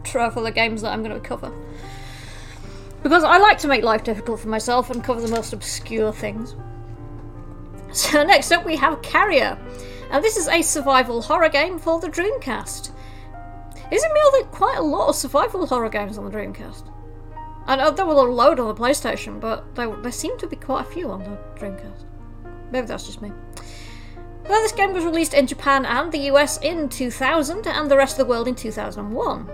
for 0.05 0.41
the 0.41 0.51
games 0.51 0.81
that 0.81 0.93
I'm 0.93 1.03
going 1.03 1.19
to 1.19 1.27
cover. 1.27 1.51
Because 3.03 3.23
I 3.23 3.37
like 3.37 3.57
to 3.59 3.67
make 3.67 3.83
life 3.83 4.03
difficult 4.03 4.39
for 4.39 4.47
myself 4.47 4.89
and 4.89 5.03
cover 5.03 5.21
the 5.21 5.27
most 5.27 5.53
obscure 5.53 6.13
things. 6.13 6.55
So 7.91 8.23
next 8.23 8.51
up 8.51 8.65
we 8.65 8.75
have 8.77 9.01
Carrier, 9.01 9.57
and 10.11 10.23
this 10.23 10.37
is 10.37 10.47
a 10.47 10.61
survival 10.61 11.21
horror 11.21 11.49
game 11.49 11.79
for 11.79 11.99
the 11.99 12.07
Dreamcast. 12.07 12.91
Isn't 13.89 14.13
me 14.13 14.21
there 14.33 14.43
quite 14.43 14.77
a 14.77 14.81
lot 14.81 15.07
of 15.07 15.15
survival 15.15 15.65
horror 15.65 15.89
games 15.89 16.17
on 16.17 16.25
the 16.25 16.31
Dreamcast? 16.31 16.91
I 17.65 17.75
know 17.75 17.91
there 17.91 18.05
were 18.05 18.13
a 18.13 18.33
load 18.33 18.59
on 18.59 18.67
the 18.67 18.73
PlayStation, 18.73 19.39
but 19.39 19.75
there, 19.75 19.93
there 19.97 20.11
seem 20.11 20.37
to 20.39 20.47
be 20.47 20.55
quite 20.55 20.85
a 20.85 20.89
few 20.89 21.09
on 21.09 21.19
the 21.19 21.37
Dreamcast. 21.59 22.05
Maybe 22.71 22.87
that's 22.87 23.05
just 23.05 23.21
me. 23.21 23.31
Well, 24.47 24.61
this 24.61 24.71
game 24.71 24.93
was 24.93 25.03
released 25.03 25.33
in 25.33 25.45
Japan 25.45 25.85
and 25.85 26.11
the 26.11 26.31
US 26.31 26.57
in 26.59 26.87
2000 26.87 27.67
and 27.67 27.91
the 27.91 27.97
rest 27.97 28.13
of 28.13 28.25
the 28.25 28.29
world 28.29 28.47
in 28.47 28.55
2001. 28.55 29.49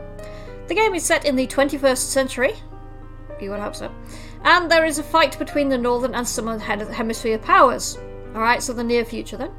The 0.67 0.75
game 0.75 0.93
is 0.93 1.03
set 1.03 1.25
in 1.25 1.35
the 1.35 1.47
21st 1.47 1.97
century, 1.97 2.53
you 3.41 3.49
would 3.49 3.59
hope 3.59 3.75
so, 3.75 3.91
and 4.43 4.69
there 4.69 4.85
is 4.85 4.99
a 4.99 5.03
fight 5.03 5.37
between 5.39 5.69
the 5.69 5.77
northern 5.77 6.13
and 6.13 6.27
southern 6.27 6.59
hemisphere 6.59 7.39
powers. 7.39 7.97
Alright, 8.35 8.61
so 8.61 8.73
the 8.73 8.83
near 8.83 9.03
future 9.03 9.35
then. 9.35 9.51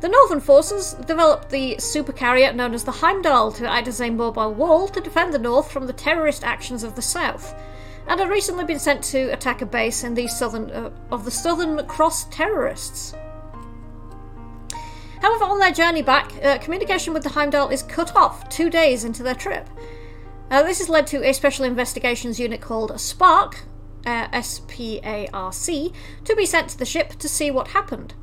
The 0.00 0.08
northern 0.08 0.40
forces 0.40 0.94
developed 1.06 1.50
the 1.50 1.76
supercarrier 1.76 2.54
known 2.54 2.74
as 2.74 2.84
the 2.84 2.92
Heimdall 2.92 3.52
to 3.52 3.68
act 3.68 3.88
as 3.88 4.00
a 4.00 4.10
mobile 4.10 4.54
wall 4.54 4.86
to 4.88 5.00
defend 5.00 5.32
the 5.32 5.38
north 5.38 5.70
from 5.70 5.86
the 5.86 5.92
terrorist 5.92 6.44
actions 6.44 6.82
of 6.82 6.94
the 6.94 7.02
south, 7.02 7.54
and 8.06 8.20
had 8.20 8.28
recently 8.28 8.64
been 8.64 8.78
sent 8.78 9.02
to 9.04 9.32
attack 9.32 9.62
a 9.62 9.66
base 9.66 10.04
in 10.04 10.14
the 10.14 10.28
southern 10.28 10.70
uh, 10.70 10.90
of 11.10 11.24
the 11.24 11.30
Southern 11.30 11.84
Cross 11.86 12.24
terrorists. 12.30 13.14
However, 15.20 15.44
on 15.44 15.58
their 15.58 15.72
journey 15.72 16.02
back, 16.02 16.32
uh, 16.44 16.58
communication 16.58 17.12
with 17.12 17.22
the 17.22 17.30
Heimdall 17.30 17.70
is 17.70 17.82
cut 17.82 18.14
off 18.14 18.48
two 18.48 18.70
days 18.70 19.04
into 19.04 19.22
their 19.22 19.34
trip. 19.34 19.68
Uh, 20.50 20.62
this 20.62 20.78
has 20.78 20.88
led 20.88 21.06
to 21.08 21.22
a 21.24 21.32
special 21.32 21.64
investigations 21.64 22.38
unit 22.40 22.60
called 22.60 22.98
Spark, 23.00 23.64
uh, 24.06 24.28
S 24.32 24.62
P 24.68 25.00
A 25.04 25.28
R 25.32 25.52
C, 25.52 25.92
to 26.24 26.34
be 26.36 26.46
sent 26.46 26.70
to 26.70 26.78
the 26.78 26.86
ship 26.86 27.14
to 27.18 27.28
see 27.28 27.50
what 27.50 27.68
happened. 27.68 28.14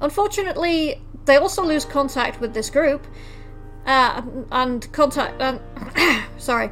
Unfortunately, 0.00 1.00
they 1.24 1.36
also 1.36 1.64
lose 1.64 1.84
contact 1.84 2.40
with 2.40 2.54
this 2.54 2.68
group, 2.68 3.06
uh, 3.86 4.22
and 4.50 4.90
contact. 4.92 5.40
Um, 5.40 5.60
sorry. 6.38 6.70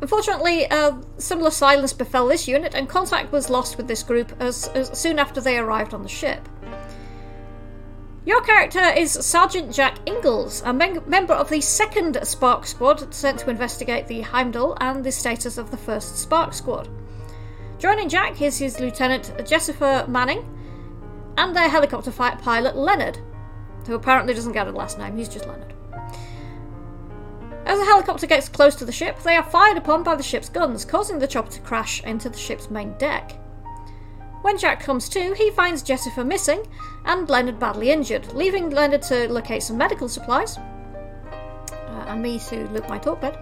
Unfortunately, 0.00 0.66
uh, 0.66 0.92
similar 1.16 1.50
silence 1.50 1.92
befell 1.92 2.28
this 2.28 2.46
unit, 2.46 2.74
and 2.74 2.88
contact 2.88 3.32
was 3.32 3.50
lost 3.50 3.76
with 3.76 3.88
this 3.88 4.02
group 4.02 4.32
as, 4.40 4.68
as 4.68 4.96
soon 4.96 5.18
after 5.18 5.40
they 5.40 5.58
arrived 5.58 5.92
on 5.92 6.02
the 6.02 6.08
ship. 6.08 6.48
Your 8.28 8.42
character 8.42 8.92
is 8.94 9.10
Sergeant 9.10 9.72
Jack 9.72 10.06
Ingalls, 10.06 10.60
a 10.66 10.70
mem- 10.70 11.02
member 11.06 11.32
of 11.32 11.48
the 11.48 11.62
second 11.62 12.18
Spark 12.24 12.66
Squad 12.66 13.14
sent 13.14 13.38
to 13.38 13.48
investigate 13.48 14.06
the 14.06 14.20
Heimdall 14.20 14.76
and 14.82 15.02
the 15.02 15.10
status 15.10 15.56
of 15.56 15.70
the 15.70 15.78
first 15.78 16.18
Spark 16.18 16.52
Squad. 16.52 16.90
Joining 17.78 18.06
Jack 18.06 18.42
is 18.42 18.58
his 18.58 18.80
Lieutenant 18.80 19.32
Jessica 19.46 20.04
Manning 20.08 20.46
and 21.38 21.56
their 21.56 21.70
helicopter 21.70 22.10
fight 22.10 22.38
pilot 22.38 22.76
Leonard, 22.76 23.18
who 23.86 23.94
apparently 23.94 24.34
doesn't 24.34 24.52
get 24.52 24.68
a 24.68 24.72
last 24.72 24.98
name, 24.98 25.16
he's 25.16 25.30
just 25.30 25.46
Leonard. 25.46 25.72
As 27.64 27.78
the 27.78 27.86
helicopter 27.86 28.26
gets 28.26 28.50
close 28.50 28.74
to 28.74 28.84
the 28.84 28.92
ship, 28.92 29.18
they 29.20 29.36
are 29.36 29.42
fired 29.42 29.78
upon 29.78 30.02
by 30.02 30.14
the 30.14 30.22
ship's 30.22 30.50
guns, 30.50 30.84
causing 30.84 31.18
the 31.18 31.26
chopper 31.26 31.52
to 31.52 31.60
crash 31.60 32.04
into 32.04 32.28
the 32.28 32.36
ship's 32.36 32.68
main 32.68 32.92
deck. 32.98 33.40
When 34.42 34.56
Jack 34.56 34.80
comes 34.80 35.08
to, 35.10 35.34
he 35.34 35.50
finds 35.50 35.82
Jessica 35.82 36.24
missing 36.24 36.66
and 37.04 37.28
Leonard 37.28 37.58
badly 37.58 37.90
injured, 37.90 38.32
leaving 38.34 38.70
Leonard 38.70 39.02
to 39.02 39.30
locate 39.32 39.62
some 39.62 39.76
medical 39.76 40.08
supplies 40.08 40.56
uh, 40.58 42.04
and 42.06 42.22
me 42.22 42.38
to 42.48 42.68
look 42.68 42.88
my 42.88 42.98
talk 42.98 43.20
bed. 43.20 43.38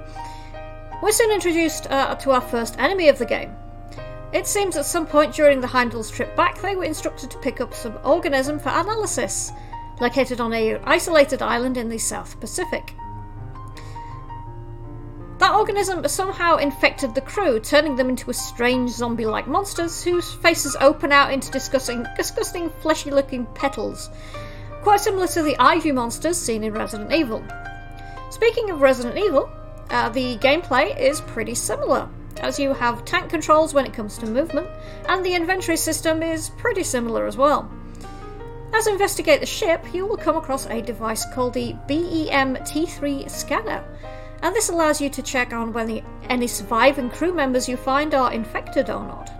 We're 1.02 1.12
soon 1.12 1.30
introduced 1.30 1.90
uh, 1.90 2.14
to 2.16 2.30
our 2.30 2.40
first 2.40 2.78
enemy 2.78 3.08
of 3.08 3.18
the 3.18 3.26
game. 3.26 3.54
It 4.32 4.46
seems 4.46 4.76
at 4.76 4.86
some 4.86 5.06
point 5.06 5.34
during 5.34 5.60
the 5.60 5.66
Heimdall's 5.66 6.10
trip 6.10 6.34
back, 6.34 6.60
they 6.60 6.74
were 6.74 6.84
instructed 6.84 7.30
to 7.30 7.38
pick 7.38 7.60
up 7.60 7.74
some 7.74 7.98
organism 8.02 8.58
for 8.58 8.70
analysis, 8.70 9.52
located 10.00 10.40
on 10.40 10.52
a 10.52 10.76
isolated 10.84 11.42
island 11.42 11.76
in 11.76 11.88
the 11.88 11.98
South 11.98 12.40
Pacific. 12.40 12.94
That 15.46 15.54
organism 15.54 16.08
somehow 16.08 16.56
infected 16.56 17.14
the 17.14 17.20
crew, 17.20 17.60
turning 17.60 17.94
them 17.94 18.08
into 18.08 18.30
a 18.30 18.34
strange 18.34 18.90
zombie 18.90 19.26
like 19.26 19.46
monsters 19.46 20.02
whose 20.02 20.34
faces 20.34 20.76
open 20.80 21.12
out 21.12 21.32
into 21.32 21.52
disgusting, 21.52 22.04
disgusting 22.16 22.68
fleshy 22.80 23.12
looking 23.12 23.46
petals, 23.54 24.10
quite 24.82 24.98
similar 24.98 25.28
to 25.28 25.44
the 25.44 25.56
Ivy 25.60 25.92
monsters 25.92 26.36
seen 26.36 26.64
in 26.64 26.72
Resident 26.72 27.12
Evil. 27.12 27.44
Speaking 28.30 28.70
of 28.70 28.80
Resident 28.80 29.16
Evil, 29.18 29.48
uh, 29.90 30.08
the 30.08 30.36
gameplay 30.38 30.98
is 30.98 31.20
pretty 31.20 31.54
similar, 31.54 32.08
as 32.38 32.58
you 32.58 32.72
have 32.72 33.04
tank 33.04 33.30
controls 33.30 33.72
when 33.72 33.86
it 33.86 33.94
comes 33.94 34.18
to 34.18 34.26
movement, 34.26 34.66
and 35.08 35.24
the 35.24 35.36
inventory 35.36 35.76
system 35.76 36.24
is 36.24 36.50
pretty 36.58 36.82
similar 36.82 37.24
as 37.24 37.36
well. 37.36 37.70
As 38.74 38.86
you 38.86 38.92
investigate 38.94 39.38
the 39.38 39.46
ship, 39.46 39.94
you 39.94 40.06
will 40.06 40.16
come 40.16 40.36
across 40.36 40.66
a 40.66 40.82
device 40.82 41.24
called 41.32 41.54
the 41.54 41.76
BEM 41.86 42.56
T3 42.56 43.30
scanner, 43.30 43.84
and 44.42 44.54
this 44.54 44.68
allows 44.68 45.00
you 45.00 45.10
to 45.10 45.22
check 45.22 45.52
on 45.52 45.72
whether 45.72 46.00
any 46.28 46.46
surviving 46.46 47.10
crew 47.10 47.32
members 47.32 47.68
you 47.68 47.76
find 47.76 48.14
are 48.14 48.32
infected 48.32 48.90
or 48.90 49.04
not. 49.04 49.30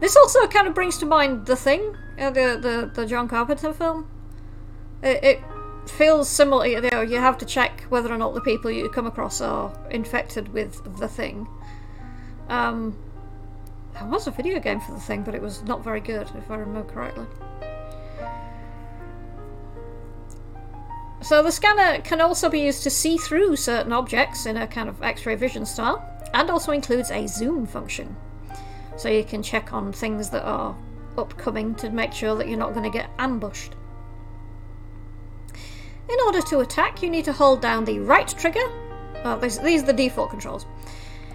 This 0.00 0.16
also 0.16 0.46
kind 0.48 0.66
of 0.66 0.74
brings 0.74 0.98
to 0.98 1.06
mind 1.06 1.46
The 1.46 1.54
Thing, 1.54 1.96
uh, 2.18 2.30
the, 2.30 2.58
the, 2.60 2.90
the 2.92 3.06
John 3.06 3.28
Carpenter 3.28 3.72
film. 3.72 4.08
It, 5.00 5.22
it 5.22 5.40
feels 5.86 6.28
similar, 6.28 6.66
you 6.66 6.80
know, 6.80 7.00
you 7.02 7.18
have 7.18 7.38
to 7.38 7.46
check 7.46 7.82
whether 7.88 8.12
or 8.12 8.18
not 8.18 8.34
the 8.34 8.40
people 8.40 8.70
you 8.70 8.88
come 8.88 9.06
across 9.06 9.40
are 9.40 9.72
infected 9.90 10.52
with 10.52 10.98
The 10.98 11.06
Thing. 11.06 11.46
Um, 12.48 12.96
there 13.94 14.06
was 14.06 14.26
a 14.26 14.32
video 14.32 14.58
game 14.58 14.80
for 14.80 14.92
The 14.92 15.00
Thing, 15.00 15.22
but 15.22 15.36
it 15.36 15.42
was 15.42 15.62
not 15.62 15.84
very 15.84 16.00
good, 16.00 16.28
if 16.36 16.50
I 16.50 16.56
remember 16.56 16.92
correctly. 16.92 17.26
So 21.22 21.42
the 21.42 21.52
scanner 21.52 22.00
can 22.02 22.20
also 22.20 22.48
be 22.50 22.60
used 22.60 22.82
to 22.82 22.90
see 22.90 23.16
through 23.16 23.56
certain 23.56 23.92
objects 23.92 24.44
in 24.46 24.56
a 24.56 24.66
kind 24.66 24.88
of 24.88 25.02
X-ray 25.02 25.36
vision 25.36 25.64
style, 25.64 26.04
and 26.34 26.50
also 26.50 26.72
includes 26.72 27.10
a 27.10 27.26
zoom 27.26 27.66
function. 27.66 28.16
So 28.96 29.08
you 29.08 29.24
can 29.24 29.42
check 29.42 29.72
on 29.72 29.92
things 29.92 30.30
that 30.30 30.44
are 30.44 30.76
upcoming 31.16 31.74
to 31.76 31.90
make 31.90 32.12
sure 32.12 32.34
that 32.36 32.48
you're 32.48 32.58
not 32.58 32.74
going 32.74 32.90
to 32.90 32.98
get 32.98 33.10
ambushed. 33.18 33.74
In 36.08 36.16
order 36.26 36.42
to 36.42 36.60
attack, 36.60 37.02
you 37.02 37.08
need 37.08 37.24
to 37.26 37.32
hold 37.32 37.62
down 37.62 37.84
the 37.84 38.00
right 38.00 38.28
trigger. 38.28 38.60
Oh, 39.24 39.38
these, 39.40 39.58
these 39.58 39.82
are 39.84 39.86
the 39.86 39.92
default 39.92 40.30
controls. 40.30 40.66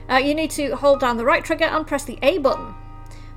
Uh, 0.10 0.18
you 0.18 0.36
need 0.36 0.52
to 0.52 0.76
hold 0.76 1.00
down 1.00 1.18
the 1.18 1.26
right 1.26 1.44
trigger 1.44 1.66
and 1.66 1.88
press 1.88 2.04
the 2.04 2.20
A 2.22 2.38
button. 2.38 2.76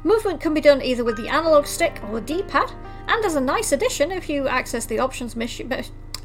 Movement 0.02 0.40
can 0.40 0.54
be 0.54 0.60
done 0.60 0.82
either 0.82 1.04
with 1.04 1.16
the 1.16 1.28
analog 1.28 1.66
stick 1.66 2.00
or 2.08 2.20
the 2.20 2.20
D-pad, 2.20 2.72
and 3.06 3.24
as 3.24 3.36
a 3.36 3.40
nice 3.40 3.72
addition, 3.72 4.10
if 4.10 4.28
you 4.28 4.48
access 4.48 4.86
the 4.86 4.98
options 4.98 5.36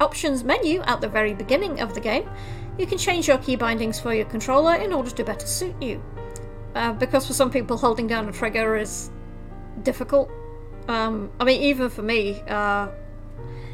options 0.02 0.44
menu 0.44 0.82
at 0.82 1.02
the 1.02 1.08
very 1.08 1.34
beginning 1.34 1.80
of 1.82 1.94
the 1.94 2.02
game, 2.02 2.30
you 2.78 2.86
can 2.86 2.98
change 2.98 3.28
your 3.28 3.38
key 3.38 3.56
bindings 3.56 4.00
for 4.00 4.14
your 4.14 4.26
controller 4.26 4.76
in 4.76 4.92
order 4.92 5.10
to 5.10 5.24
better 5.24 5.48
suit 5.48 5.76
you. 5.82 6.02
Uh, 6.76 6.92
because 6.94 7.26
for 7.26 7.34
some 7.34 7.50
people, 7.50 7.78
holding 7.78 8.06
down 8.06 8.28
a 8.28 8.32
trigger 8.32 8.76
is 8.76 9.10
difficult. 9.84 10.30
Um, 10.88 11.32
I 11.40 11.46
mean, 11.46 11.62
even 11.62 11.90
for 11.90 12.02
me, 12.02 12.42
uh, 12.50 12.90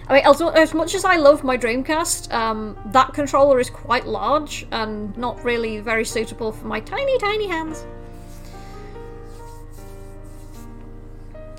I 0.08 0.14
mean, 0.16 0.24
as, 0.26 0.42
as, 0.42 0.74
much 0.74 0.94
as 0.94 1.04
I 1.04 1.16
love 1.16 1.44
my 1.44 1.58
Dreamcast, 1.58 2.32
um, 2.32 2.78
that 2.88 3.14
controller 3.14 3.60
is 3.60 3.70
quite 3.70 4.06
large 4.06 4.68
and 4.72 5.16
not 5.18 5.44
really 5.44 5.80
very 5.80 6.06
suitable 6.06 6.52
for 6.52 6.68
my 6.68 6.80
tiny, 6.80 7.18
tiny 7.18 7.48
hands. 7.48 7.86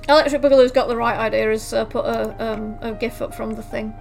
Electric 0.08 0.42
Boogaloo's 0.42 0.72
got 0.72 0.88
the 0.88 0.96
right 0.96 1.16
idea, 1.16 1.50
is 1.50 1.72
uh, 1.72 1.84
put 1.84 2.04
a, 2.04 2.52
um, 2.52 2.76
a 2.80 2.92
GIF 2.92 3.22
up 3.22 3.34
from 3.34 3.54
the 3.54 3.62
thing. 3.62 3.92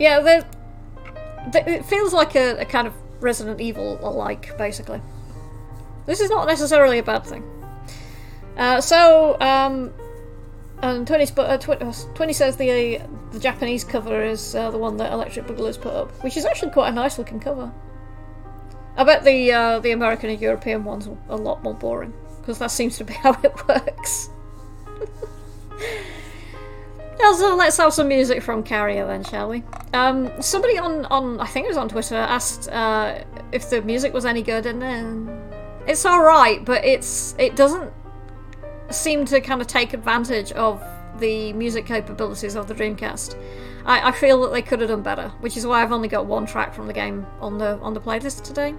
Yeah, 0.00 0.20
the, 0.20 0.46
the, 1.52 1.70
it 1.70 1.84
feels 1.84 2.14
like 2.14 2.34
a, 2.34 2.56
a 2.62 2.64
kind 2.64 2.86
of 2.86 2.94
Resident 3.20 3.60
Evil 3.60 3.98
alike, 4.02 4.56
basically. 4.56 5.00
This 6.06 6.20
is 6.20 6.30
not 6.30 6.48
necessarily 6.48 6.98
a 6.98 7.02
bad 7.02 7.24
thing. 7.24 7.44
Uh, 8.56 8.80
so, 8.80 9.38
um, 9.40 9.92
and 10.82 11.06
20, 11.06 11.32
uh, 11.36 11.58
20, 11.58 11.84
uh, 11.84 11.92
20, 12.14 12.32
says 12.32 12.56
the 12.56 13.02
the 13.32 13.38
Japanese 13.38 13.84
cover 13.84 14.22
is 14.22 14.54
uh, 14.54 14.70
the 14.70 14.78
one 14.78 14.96
that 14.96 15.12
Electric 15.12 15.46
Boogaloo's 15.46 15.76
put 15.76 15.92
up, 15.92 16.10
which 16.24 16.38
is 16.38 16.46
actually 16.46 16.72
quite 16.72 16.88
a 16.88 16.92
nice 16.92 17.18
looking 17.18 17.38
cover. 17.38 17.70
I 18.96 19.04
bet 19.04 19.22
the 19.22 19.52
uh, 19.52 19.78
the 19.80 19.92
American 19.92 20.30
and 20.30 20.40
European 20.40 20.84
ones 20.84 21.06
are 21.06 21.16
a 21.28 21.36
lot 21.36 21.62
more 21.62 21.74
boring 21.74 22.14
because 22.40 22.58
that 22.58 22.70
seems 22.70 22.96
to 22.98 23.04
be 23.04 23.12
how 23.22 23.38
it 23.42 23.68
works. 23.68 24.30
so 27.34 27.54
let's 27.56 27.76
have 27.76 27.92
some 27.92 28.08
music 28.08 28.42
from 28.42 28.62
Carrier 28.62 29.06
then, 29.06 29.24
shall 29.24 29.48
we? 29.48 29.62
Um, 29.92 30.30
somebody 30.40 30.78
on, 30.78 31.06
on, 31.06 31.40
I 31.40 31.46
think 31.46 31.64
it 31.64 31.68
was 31.68 31.76
on 31.76 31.88
Twitter, 31.88 32.16
asked 32.16 32.68
uh, 32.70 33.24
if 33.52 33.70
the 33.70 33.82
music 33.82 34.12
was 34.12 34.24
any 34.24 34.42
good, 34.42 34.66
and 34.66 34.80
then 34.80 35.42
it's 35.86 36.06
alright, 36.06 36.64
but 36.64 36.84
it's 36.84 37.34
it 37.38 37.56
doesn't 37.56 37.92
seem 38.90 39.24
to 39.26 39.40
kind 39.40 39.60
of 39.60 39.66
take 39.66 39.92
advantage 39.92 40.52
of 40.52 40.82
the 41.18 41.52
music 41.52 41.86
capabilities 41.86 42.56
of 42.56 42.66
the 42.66 42.74
Dreamcast. 42.74 43.36
I, 43.84 44.08
I 44.08 44.12
feel 44.12 44.40
that 44.42 44.52
they 44.52 44.62
could 44.62 44.80
have 44.80 44.90
done 44.90 45.02
better, 45.02 45.28
which 45.40 45.56
is 45.56 45.66
why 45.66 45.82
I've 45.82 45.92
only 45.92 46.08
got 46.08 46.26
one 46.26 46.46
track 46.46 46.74
from 46.74 46.86
the 46.86 46.92
game 46.92 47.26
on 47.40 47.58
the 47.58 47.78
on 47.80 47.94
the 47.94 48.00
playlist 48.00 48.42
today. 48.42 48.74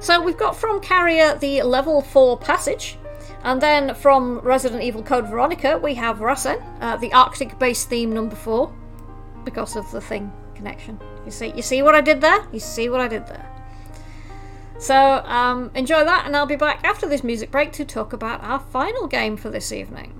So 0.00 0.22
we've 0.22 0.38
got 0.38 0.56
from 0.56 0.80
Carrier 0.80 1.36
the 1.36 1.62
level 1.62 2.00
4 2.00 2.38
passage, 2.38 2.96
and 3.42 3.60
then 3.60 3.94
from 3.94 4.38
Resident 4.40 4.82
Evil 4.82 5.02
Code 5.02 5.28
Veronica, 5.28 5.78
we 5.78 5.94
have 5.94 6.18
Rasen, 6.18 6.62
uh, 6.80 6.96
the 6.96 7.12
Arctic 7.12 7.58
base 7.58 7.84
theme 7.84 8.12
number 8.12 8.36
four, 8.36 8.72
because 9.44 9.76
of 9.76 9.90
the 9.90 10.00
thing 10.00 10.32
connection. 10.54 11.00
You 11.24 11.30
see, 11.30 11.52
you 11.56 11.62
see 11.62 11.82
what 11.82 11.94
I 11.94 12.00
did 12.00 12.20
there? 12.20 12.46
You 12.52 12.60
see 12.60 12.88
what 12.88 13.00
I 13.00 13.08
did 13.08 13.26
there? 13.26 13.46
So 14.78 14.96
um, 14.96 15.70
enjoy 15.74 16.04
that, 16.04 16.26
and 16.26 16.36
I'll 16.36 16.46
be 16.46 16.56
back 16.56 16.80
after 16.84 17.06
this 17.06 17.22
music 17.22 17.50
break 17.50 17.72
to 17.72 17.84
talk 17.84 18.12
about 18.12 18.42
our 18.42 18.58
final 18.58 19.06
game 19.06 19.36
for 19.36 19.50
this 19.50 19.72
evening. 19.72 20.19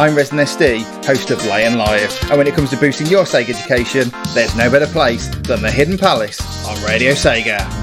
I'm 0.00 0.16
Resident 0.16 0.48
SD, 0.48 1.04
host 1.04 1.30
of 1.30 1.44
Lion 1.44 1.76
Live, 1.76 2.18
and 2.30 2.38
when 2.38 2.46
it 2.46 2.54
comes 2.54 2.70
to 2.70 2.78
boosting 2.78 3.06
your 3.08 3.24
Sega 3.24 3.50
education, 3.50 4.10
there's 4.32 4.56
no 4.56 4.70
better 4.70 4.86
place 4.86 5.28
than 5.28 5.60
the 5.60 5.70
Hidden 5.70 5.98
Palace 5.98 6.40
on 6.66 6.82
Radio 6.86 7.12
Sega. 7.12 7.79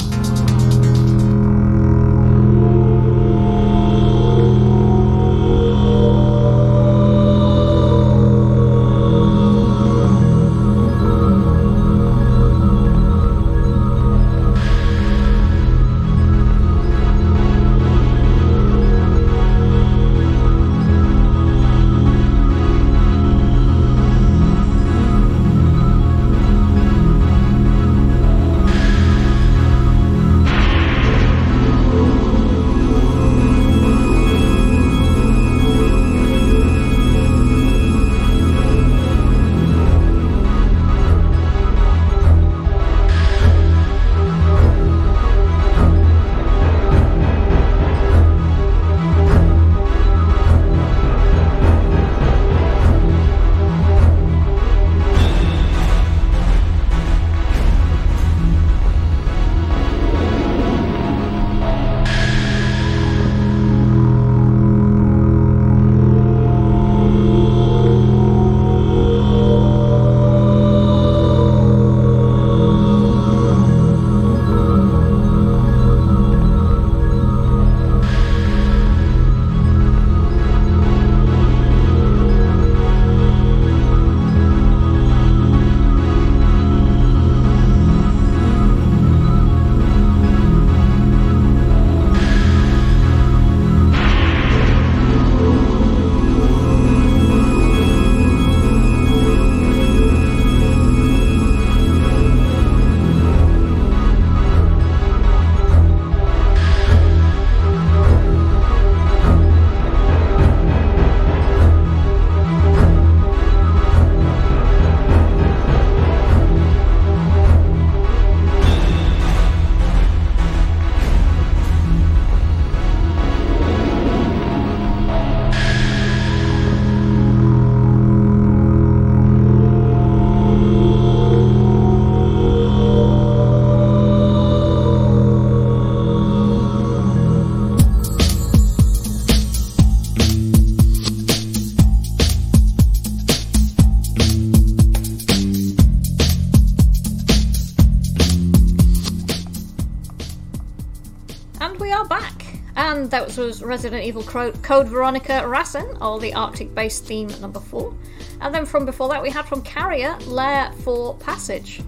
Was 153.38 153.62
Resident 153.62 154.04
Evil 154.04 154.24
Code 154.24 154.88
Veronica 154.88 155.44
Rassen, 155.46 156.02
or 156.02 156.20
the 156.20 156.34
Arctic 156.34 156.74
based 156.74 157.06
theme 157.06 157.28
number 157.40 157.60
four. 157.60 157.94
And 158.42 158.54
then 158.54 158.66
from 158.66 158.84
before 158.84 159.10
that, 159.10 159.22
we 159.22 159.30
had 159.30 159.46
from 159.46 159.62
Carrier 159.62 160.18
Lair 160.26 160.72
for 160.84 161.16
Passage. 161.18 161.82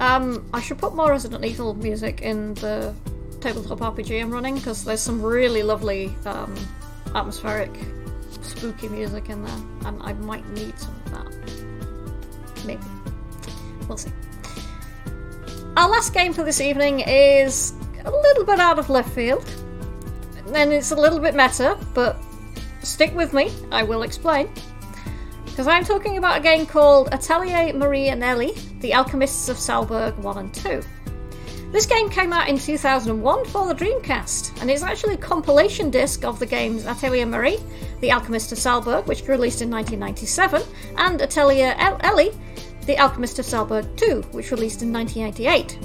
Um, 0.00 0.48
I 0.54 0.62
should 0.62 0.78
put 0.78 0.94
more 0.94 1.10
Resident 1.10 1.44
Evil 1.44 1.74
music 1.74 2.22
in 2.22 2.54
the 2.54 2.94
tabletop 3.40 3.80
RPG 3.80 4.20
I'm 4.20 4.30
running 4.30 4.54
because 4.54 4.82
there's 4.82 5.00
some 5.00 5.20
really 5.20 5.62
lovely 5.62 6.14
um, 6.24 6.54
atmospheric, 7.14 7.70
spooky 8.40 8.88
music 8.88 9.28
in 9.28 9.44
there, 9.44 9.60
and 9.84 10.02
I 10.02 10.14
might 10.14 10.48
need 10.50 10.78
some 10.78 10.94
of 11.04 11.10
that. 11.12 12.66
Maybe. 12.66 12.82
We'll 13.88 13.98
see. 13.98 14.10
Our 15.76 15.88
last 15.88 16.14
game 16.14 16.32
for 16.32 16.44
this 16.44 16.62
evening 16.62 17.00
is 17.00 17.74
a 18.04 18.10
little 18.10 18.44
bit 18.44 18.60
out 18.60 18.78
of 18.78 18.90
left 18.90 19.10
field, 19.10 19.48
and 20.52 20.72
it's 20.72 20.90
a 20.90 20.96
little 20.96 21.18
bit 21.18 21.34
meta, 21.34 21.78
but 21.94 22.16
stick 22.82 23.14
with 23.14 23.32
me, 23.32 23.52
I 23.70 23.82
will 23.82 24.02
explain. 24.02 24.48
Because 25.44 25.66
I'm 25.66 25.84
talking 25.84 26.18
about 26.18 26.38
a 26.38 26.42
game 26.42 26.66
called 26.66 27.08
Atelier 27.12 27.72
Marie 27.72 28.08
and 28.08 28.22
Elie, 28.22 28.54
The 28.80 28.92
Alchemists 28.92 29.48
of 29.48 29.56
Salburg 29.56 30.16
1 30.18 30.38
and 30.38 30.52
2. 30.52 30.82
This 31.70 31.86
game 31.86 32.08
came 32.08 32.32
out 32.32 32.48
in 32.48 32.58
2001 32.58 33.44
for 33.46 33.66
the 33.66 33.74
Dreamcast, 33.74 34.60
and 34.60 34.70
it's 34.70 34.82
actually 34.82 35.14
a 35.14 35.18
compilation 35.18 35.90
disc 35.90 36.24
of 36.24 36.38
the 36.38 36.46
games 36.46 36.86
Atelier 36.86 37.26
Marie, 37.26 37.58
The 38.00 38.12
Alchemist 38.12 38.52
of 38.52 38.58
Salburg, 38.58 39.06
which 39.06 39.22
was 39.22 39.28
released 39.28 39.62
in 39.62 39.70
1997, 39.70 40.62
and 40.98 41.20
Atelier 41.20 41.74
El- 41.78 41.98
Elie, 42.02 42.30
The 42.86 42.96
Alchemist 42.98 43.38
of 43.38 43.44
Salburg 43.44 43.86
2, 43.96 44.22
which 44.30 44.50
released 44.50 44.82
in 44.82 44.92
1988. 44.92 45.78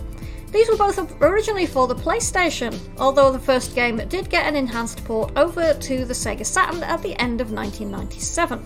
These 0.52 0.70
were 0.70 0.78
both 0.78 1.22
originally 1.22 1.68
for 1.68 1.88
the 1.88 1.96
PlayStation, 1.96 2.78
although 2.98 3.32
the 3.32 3.40
first 3.40 3.76
game 3.76 3.98
did 4.08 4.30
get 4.30 4.48
an 4.48 4.56
enhanced 4.56 5.04
port 5.06 5.32
over 5.36 5.74
to 5.74 6.06
the 6.06 6.14
Sega 6.14 6.46
Saturn 6.46 6.82
at 6.84 7.02
the 7.04 7.14
end 7.22 7.40
of 7.40 7.52
1997. 7.52 8.66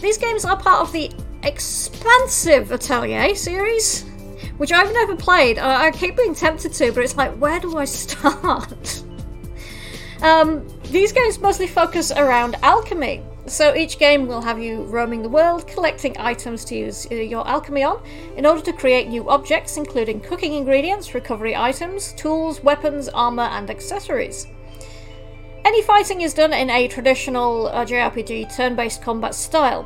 These 0.00 0.18
games 0.18 0.44
are 0.44 0.56
part 0.56 0.80
of 0.80 0.92
the 0.92 1.12
expansive 1.44 2.72
Atelier 2.72 3.34
series, 3.34 4.04
which 4.56 4.72
I've 4.72 4.92
never 4.92 5.14
played. 5.14 5.58
I 5.58 5.90
keep 5.92 6.16
being 6.16 6.34
tempted 6.34 6.72
to, 6.74 6.92
but 6.92 7.04
it's 7.04 7.16
like, 7.16 7.32
where 7.36 7.60
do 7.60 7.76
I 7.76 7.84
start? 7.86 9.04
um, 10.22 10.66
these 10.84 11.12
games 11.12 11.38
mostly 11.38 11.66
focus 11.68 12.10
around 12.10 12.56
alchemy. 12.62 13.22
So 13.50 13.74
each 13.74 13.98
game 13.98 14.28
will 14.28 14.42
have 14.42 14.62
you 14.62 14.84
roaming 14.84 15.22
the 15.22 15.28
world, 15.28 15.66
collecting 15.66 16.16
items 16.20 16.64
to 16.66 16.76
use 16.76 17.08
uh, 17.10 17.16
your 17.16 17.46
alchemy 17.48 17.82
on 17.82 18.00
in 18.36 18.46
order 18.46 18.60
to 18.60 18.72
create 18.72 19.08
new 19.08 19.28
objects, 19.28 19.76
including 19.76 20.20
cooking 20.20 20.54
ingredients, 20.54 21.14
recovery 21.14 21.56
items, 21.56 22.12
tools, 22.12 22.62
weapons, 22.62 23.08
armor, 23.08 23.50
and 23.50 23.68
accessories. 23.68 24.46
Any 25.64 25.82
fighting 25.82 26.20
is 26.20 26.32
done 26.32 26.52
in 26.52 26.70
a 26.70 26.86
traditional 26.86 27.66
uh, 27.66 27.84
JRPG 27.84 28.54
turn 28.54 28.76
based 28.76 29.02
combat 29.02 29.34
style. 29.34 29.82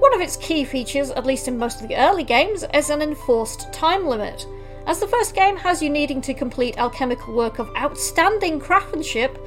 One 0.00 0.12
of 0.12 0.20
its 0.20 0.36
key 0.36 0.64
features, 0.64 1.12
at 1.12 1.24
least 1.24 1.46
in 1.46 1.56
most 1.56 1.80
of 1.80 1.86
the 1.86 1.94
early 1.94 2.24
games, 2.24 2.64
is 2.74 2.90
an 2.90 3.00
enforced 3.00 3.72
time 3.72 4.08
limit, 4.08 4.44
as 4.88 4.98
the 4.98 5.06
first 5.06 5.36
game 5.36 5.56
has 5.56 5.80
you 5.80 5.88
needing 5.88 6.20
to 6.22 6.34
complete 6.34 6.78
alchemical 6.78 7.32
work 7.32 7.60
of 7.60 7.70
outstanding 7.76 8.58
craftsmanship 8.58 9.38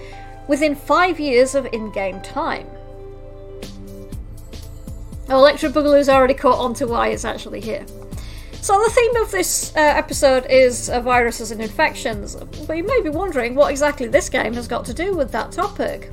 within 0.48 0.74
five 0.74 1.20
years 1.20 1.54
of 1.54 1.68
in 1.74 1.92
game 1.92 2.22
time. 2.22 2.66
Electro 5.30 5.70
Boogaloo's 5.70 6.10
already 6.10 6.34
caught 6.34 6.60
on 6.60 6.74
to 6.76 6.88
why 6.88 7.10
it's 7.10 7.26
actually 7.26 7.62
here. 7.62 7.86
So, 8.62 8.78
the 8.84 8.90
theme 8.90 9.16
of 9.24 9.32
this 9.32 9.74
uh, 9.76 9.80
episode 9.80 10.46
is 10.50 10.90
uh, 10.90 11.00
viruses 11.00 11.52
and 11.52 11.62
infections, 11.62 12.36
but 12.36 12.76
you 12.76 12.84
may 12.84 13.02
be 13.02 13.10
wondering 13.10 13.56
what 13.56 13.72
exactly 13.72 14.08
this 14.08 14.28
game 14.28 14.54
has 14.54 14.68
got 14.68 14.84
to 14.86 14.94
do 14.94 15.16
with 15.16 15.32
that 15.32 15.52
topic. 15.52 16.10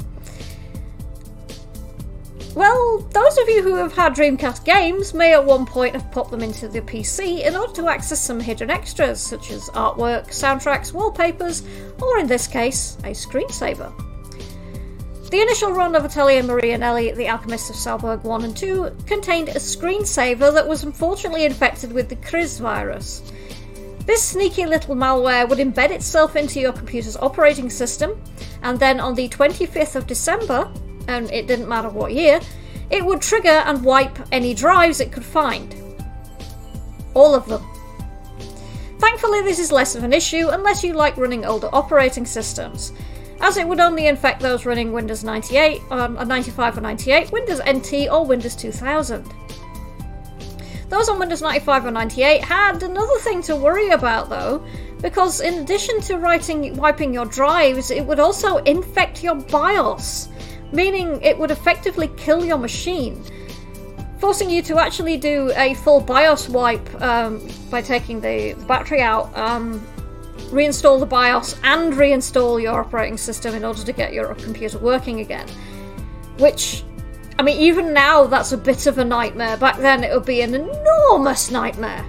Well, 2.54 2.98
those 3.12 3.36
of 3.36 3.48
you 3.48 3.62
who 3.62 3.74
have 3.74 3.92
had 3.92 4.14
Dreamcast 4.14 4.64
games 4.64 5.12
may 5.12 5.34
at 5.34 5.44
one 5.44 5.66
point 5.66 5.94
have 5.94 6.10
popped 6.10 6.30
them 6.30 6.40
into 6.40 6.68
the 6.68 6.80
PC 6.80 7.44
in 7.44 7.54
order 7.54 7.72
to 7.74 7.88
access 7.88 8.22
some 8.22 8.40
hidden 8.40 8.70
extras 8.70 9.20
such 9.20 9.50
as 9.50 9.68
artwork, 9.70 10.28
soundtracks, 10.28 10.92
wallpapers, 10.92 11.64
or 12.00 12.18
in 12.18 12.26
this 12.26 12.46
case, 12.46 12.96
a 13.04 13.10
screensaver. 13.10 13.92
The 15.30 15.42
initial 15.42 15.72
run 15.72 15.96
of 15.96 16.04
Atelier 16.04 16.44
Marie 16.44 16.70
and 16.70 16.84
Elie, 16.84 17.10
The 17.10 17.26
Alchemists 17.26 17.68
of 17.68 17.74
Salburg 17.74 18.22
1 18.22 18.44
and 18.44 18.56
2, 18.56 18.96
contained 19.06 19.48
a 19.48 19.54
screensaver 19.54 20.54
that 20.54 20.68
was 20.68 20.84
unfortunately 20.84 21.44
infected 21.44 21.92
with 21.92 22.08
the 22.08 22.14
Kriz 22.16 22.60
virus. 22.60 23.32
This 24.06 24.22
sneaky 24.22 24.66
little 24.66 24.94
malware 24.94 25.48
would 25.48 25.58
embed 25.58 25.90
itself 25.90 26.36
into 26.36 26.60
your 26.60 26.72
computer's 26.72 27.16
operating 27.16 27.68
system, 27.70 28.22
and 28.62 28.78
then 28.78 29.00
on 29.00 29.16
the 29.16 29.28
25th 29.28 29.96
of 29.96 30.06
December, 30.06 30.70
and 31.08 31.28
it 31.32 31.48
didn't 31.48 31.68
matter 31.68 31.88
what 31.88 32.12
year, 32.12 32.40
it 32.90 33.04
would 33.04 33.20
trigger 33.20 33.48
and 33.48 33.84
wipe 33.84 34.16
any 34.30 34.54
drives 34.54 35.00
it 35.00 35.10
could 35.10 35.24
find. 35.24 35.74
All 37.14 37.34
of 37.34 37.48
them. 37.48 37.68
Thankfully, 39.00 39.42
this 39.42 39.58
is 39.58 39.72
less 39.72 39.96
of 39.96 40.04
an 40.04 40.12
issue 40.12 40.50
unless 40.50 40.84
you 40.84 40.92
like 40.92 41.16
running 41.16 41.44
older 41.44 41.68
operating 41.72 42.26
systems, 42.26 42.92
as 43.40 43.56
it 43.56 43.66
would 43.66 43.80
only 43.80 44.06
infect 44.06 44.40
those 44.40 44.66
running 44.66 44.92
Windows 44.92 45.24
98, 45.24 45.82
um, 45.90 46.14
95 46.14 46.78
or 46.78 46.80
98, 46.80 47.32
Windows 47.32 47.60
NT, 47.68 48.08
or 48.10 48.24
Windows 48.24 48.56
2000. 48.56 49.24
Those 50.88 51.08
on 51.08 51.18
Windows 51.18 51.42
95 51.42 51.86
or 51.86 51.90
98 51.90 52.44
had 52.44 52.82
another 52.82 53.18
thing 53.18 53.42
to 53.42 53.56
worry 53.56 53.90
about 53.90 54.30
though, 54.30 54.64
because 55.02 55.40
in 55.40 55.54
addition 55.58 56.00
to 56.02 56.16
writing, 56.16 56.76
wiping 56.76 57.12
your 57.12 57.26
drives, 57.26 57.90
it 57.90 58.06
would 58.06 58.20
also 58.20 58.58
infect 58.58 59.22
your 59.22 59.34
BIOS 59.34 60.28
meaning 60.72 61.20
it 61.22 61.38
would 61.38 61.50
effectively 61.50 62.08
kill 62.16 62.44
your 62.44 62.58
machine, 62.58 63.22
forcing 64.18 64.50
you 64.50 64.62
to 64.62 64.78
actually 64.78 65.16
do 65.16 65.52
a 65.56 65.74
full 65.74 66.00
BIOS 66.00 66.48
wipe 66.48 67.02
um, 67.02 67.46
by 67.70 67.82
taking 67.82 68.20
the, 68.20 68.52
the 68.52 68.64
battery 68.66 69.00
out, 69.00 69.36
um, 69.36 69.84
reinstall 70.50 71.00
the 71.00 71.06
BIOS, 71.06 71.58
and 71.62 71.92
reinstall 71.92 72.60
your 72.60 72.80
operating 72.80 73.16
system 73.16 73.54
in 73.54 73.64
order 73.64 73.82
to 73.82 73.92
get 73.92 74.12
your 74.12 74.34
computer 74.34 74.78
working 74.78 75.20
again. 75.20 75.48
Which, 76.38 76.84
I 77.38 77.42
mean, 77.42 77.60
even 77.60 77.92
now 77.92 78.26
that's 78.26 78.52
a 78.52 78.58
bit 78.58 78.86
of 78.86 78.98
a 78.98 79.04
nightmare. 79.04 79.56
Back 79.56 79.78
then 79.78 80.04
it 80.04 80.12
would 80.12 80.26
be 80.26 80.40
an 80.40 80.54
enormous 80.54 81.50
nightmare. 81.50 82.04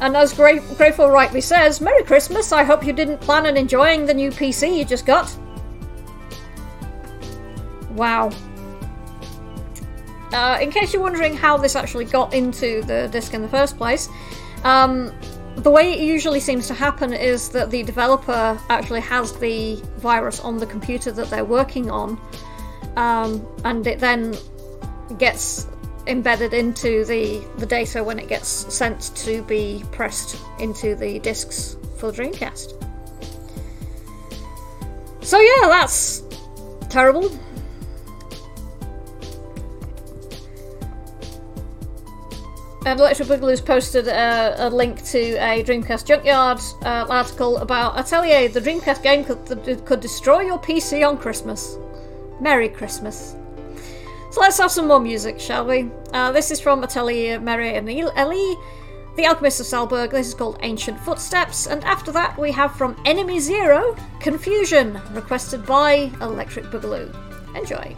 And 0.00 0.16
as 0.16 0.32
Gra- 0.32 0.60
Grateful 0.76 1.10
rightly 1.10 1.42
says, 1.42 1.80
Merry 1.80 2.02
Christmas, 2.04 2.52
I 2.52 2.64
hope 2.64 2.84
you 2.84 2.92
didn't 2.92 3.20
plan 3.20 3.46
on 3.46 3.56
enjoying 3.56 4.06
the 4.06 4.14
new 4.14 4.30
PC 4.30 4.76
you 4.76 4.84
just 4.84 5.04
got. 5.04 5.34
Wow. 7.90 8.30
Uh, 10.32 10.58
in 10.60 10.70
case 10.70 10.94
you're 10.94 11.02
wondering 11.02 11.36
how 11.36 11.56
this 11.56 11.76
actually 11.76 12.06
got 12.06 12.32
into 12.32 12.82
the 12.84 13.08
disk 13.08 13.34
in 13.34 13.42
the 13.42 13.48
first 13.48 13.76
place, 13.76 14.08
um, 14.64 15.12
the 15.62 15.70
way 15.70 15.92
it 15.92 16.00
usually 16.00 16.40
seems 16.40 16.66
to 16.68 16.74
happen 16.74 17.12
is 17.12 17.50
that 17.50 17.70
the 17.70 17.82
developer 17.82 18.58
actually 18.68 19.00
has 19.00 19.32
the 19.38 19.76
virus 19.96 20.40
on 20.40 20.58
the 20.58 20.66
computer 20.66 21.12
that 21.12 21.28
they're 21.30 21.44
working 21.44 21.90
on, 21.90 22.20
um, 22.96 23.46
and 23.64 23.86
it 23.86 23.98
then 23.98 24.36
gets 25.18 25.66
embedded 26.06 26.54
into 26.54 27.04
the, 27.04 27.44
the 27.58 27.66
data 27.66 28.02
when 28.02 28.18
it 28.18 28.28
gets 28.28 28.48
sent 28.48 29.14
to 29.16 29.42
be 29.42 29.84
pressed 29.92 30.36
into 30.58 30.94
the 30.94 31.18
disks 31.20 31.76
for 31.96 32.10
Dreamcast. 32.10 32.76
So, 35.22 35.38
yeah, 35.38 35.68
that's 35.68 36.22
terrible. 36.88 37.30
And 42.86 42.98
Electric 42.98 43.28
Boogaloo's 43.28 43.60
posted 43.60 44.08
a, 44.08 44.66
a, 44.66 44.70
link 44.70 45.04
to 45.04 45.34
a 45.36 45.62
Dreamcast 45.62 46.06
Junkyard 46.06 46.60
uh, 46.82 47.06
article 47.10 47.58
about 47.58 47.98
Atelier, 47.98 48.48
the 48.48 48.60
Dreamcast 48.60 49.02
game 49.02 49.22
could, 49.22 49.84
could 49.84 50.00
destroy 50.00 50.40
your 50.40 50.58
PC 50.58 51.06
on 51.06 51.18
Christmas. 51.18 51.76
Merry 52.40 52.70
Christmas. 52.70 53.36
So 54.30 54.40
let's 54.40 54.58
have 54.58 54.70
some 54.70 54.88
more 54.88 55.00
music, 55.00 55.38
shall 55.38 55.66
we? 55.66 55.90
Uh, 56.14 56.32
this 56.32 56.50
is 56.50 56.58
from 56.58 56.82
Atelier 56.82 57.38
Marie 57.38 57.74
and 57.74 57.88
Elie, 57.88 58.56
The 59.16 59.26
Alchemist 59.26 59.60
of 59.60 59.66
Salburg. 59.66 60.12
This 60.12 60.28
is 60.28 60.34
called 60.34 60.58
Ancient 60.62 60.98
Footsteps. 61.00 61.66
And 61.66 61.84
after 61.84 62.10
that, 62.12 62.38
we 62.38 62.50
have 62.52 62.74
from 62.76 62.96
Enemy 63.04 63.40
Zero, 63.40 63.94
Confusion, 64.20 64.98
requested 65.12 65.66
by 65.66 66.10
Electric 66.22 66.66
Boogaloo. 66.66 67.14
Enjoy. 67.54 67.94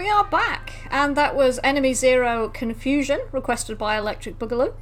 We 0.00 0.08
are 0.08 0.24
back, 0.24 0.72
and 0.90 1.14
that 1.18 1.36
was 1.36 1.60
Enemy 1.62 1.92
Zero 1.92 2.48
Confusion, 2.48 3.20
requested 3.32 3.76
by 3.76 3.98
Electric 3.98 4.38
Boogaloo. 4.38 4.72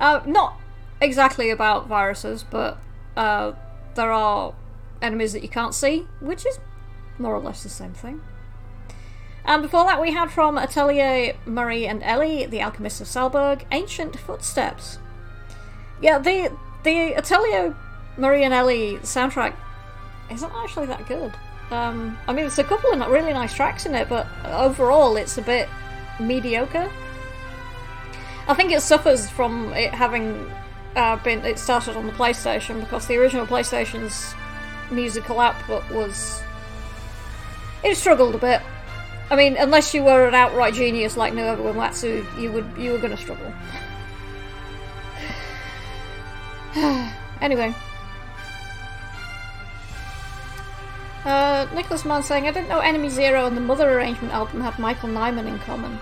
Uh, 0.00 0.22
not 0.26 0.60
exactly 1.00 1.50
about 1.50 1.86
viruses, 1.86 2.42
but 2.42 2.76
uh, 3.16 3.52
there 3.94 4.10
are 4.10 4.56
enemies 5.00 5.32
that 5.34 5.44
you 5.44 5.48
can't 5.48 5.74
see, 5.74 6.08
which 6.18 6.44
is 6.44 6.58
more 7.20 7.36
or 7.36 7.40
less 7.40 7.62
the 7.62 7.68
same 7.68 7.92
thing. 7.92 8.20
And 9.44 9.62
before 9.62 9.84
that, 9.84 10.00
we 10.00 10.10
had 10.10 10.28
from 10.28 10.58
Atelier 10.58 11.36
Marie 11.46 11.86
and 11.86 12.02
Elie, 12.02 12.44
The 12.46 12.60
Alchemists 12.60 13.00
of 13.00 13.06
Salburg, 13.06 13.64
Ancient 13.70 14.18
Footsteps. 14.18 14.98
Yeah, 16.02 16.18
the 16.18 16.52
the 16.82 17.14
Atelier 17.14 17.76
Marie 18.16 18.42
and 18.42 18.52
Elie 18.52 18.96
soundtrack 19.02 19.54
isn't 20.32 20.52
actually 20.52 20.86
that 20.86 21.06
good. 21.06 21.32
Um, 21.70 22.18
I 22.26 22.32
mean, 22.32 22.44
there's 22.44 22.58
a 22.58 22.64
couple 22.64 22.90
of 22.90 23.10
really 23.10 23.32
nice 23.32 23.52
tracks 23.52 23.84
in 23.84 23.94
it, 23.94 24.08
but 24.08 24.26
overall, 24.44 25.16
it's 25.16 25.36
a 25.36 25.42
bit 25.42 25.68
mediocre. 26.18 26.90
I 28.46 28.54
think 28.54 28.72
it 28.72 28.80
suffers 28.80 29.28
from 29.28 29.72
it 29.74 29.92
having 29.92 30.50
uh, 30.96 31.16
been 31.16 31.44
it 31.44 31.58
started 31.58 31.96
on 31.96 32.06
the 32.06 32.12
PlayStation 32.12 32.80
because 32.80 33.06
the 33.06 33.16
original 33.16 33.46
PlayStation's 33.46 34.34
musical 34.90 35.38
output 35.38 35.88
was 35.90 36.42
it 37.84 37.94
struggled 37.96 38.34
a 38.34 38.38
bit. 38.38 38.62
I 39.30 39.36
mean, 39.36 39.56
unless 39.58 39.92
you 39.92 40.02
were 40.02 40.26
an 40.26 40.34
outright 40.34 40.72
genius 40.72 41.18
like 41.18 41.34
Nobuo 41.34 41.74
Uematsu, 41.74 42.40
you 42.40 42.50
would 42.52 42.66
you 42.78 42.92
were 42.92 42.98
going 42.98 43.14
to 43.14 43.22
struggle. 43.22 43.52
anyway. 47.42 47.74
Uh, 51.28 51.68
Nicholas 51.74 52.06
Mann 52.06 52.22
saying, 52.22 52.46
I 52.46 52.52
didn't 52.52 52.70
know 52.70 52.78
Enemy 52.78 53.10
Zero 53.10 53.44
and 53.44 53.54
the 53.54 53.60
Mother 53.60 53.90
Arrangement 53.90 54.32
album 54.32 54.62
had 54.62 54.78
Michael 54.78 55.10
Nyman 55.10 55.46
in 55.46 55.58
common. 55.58 55.98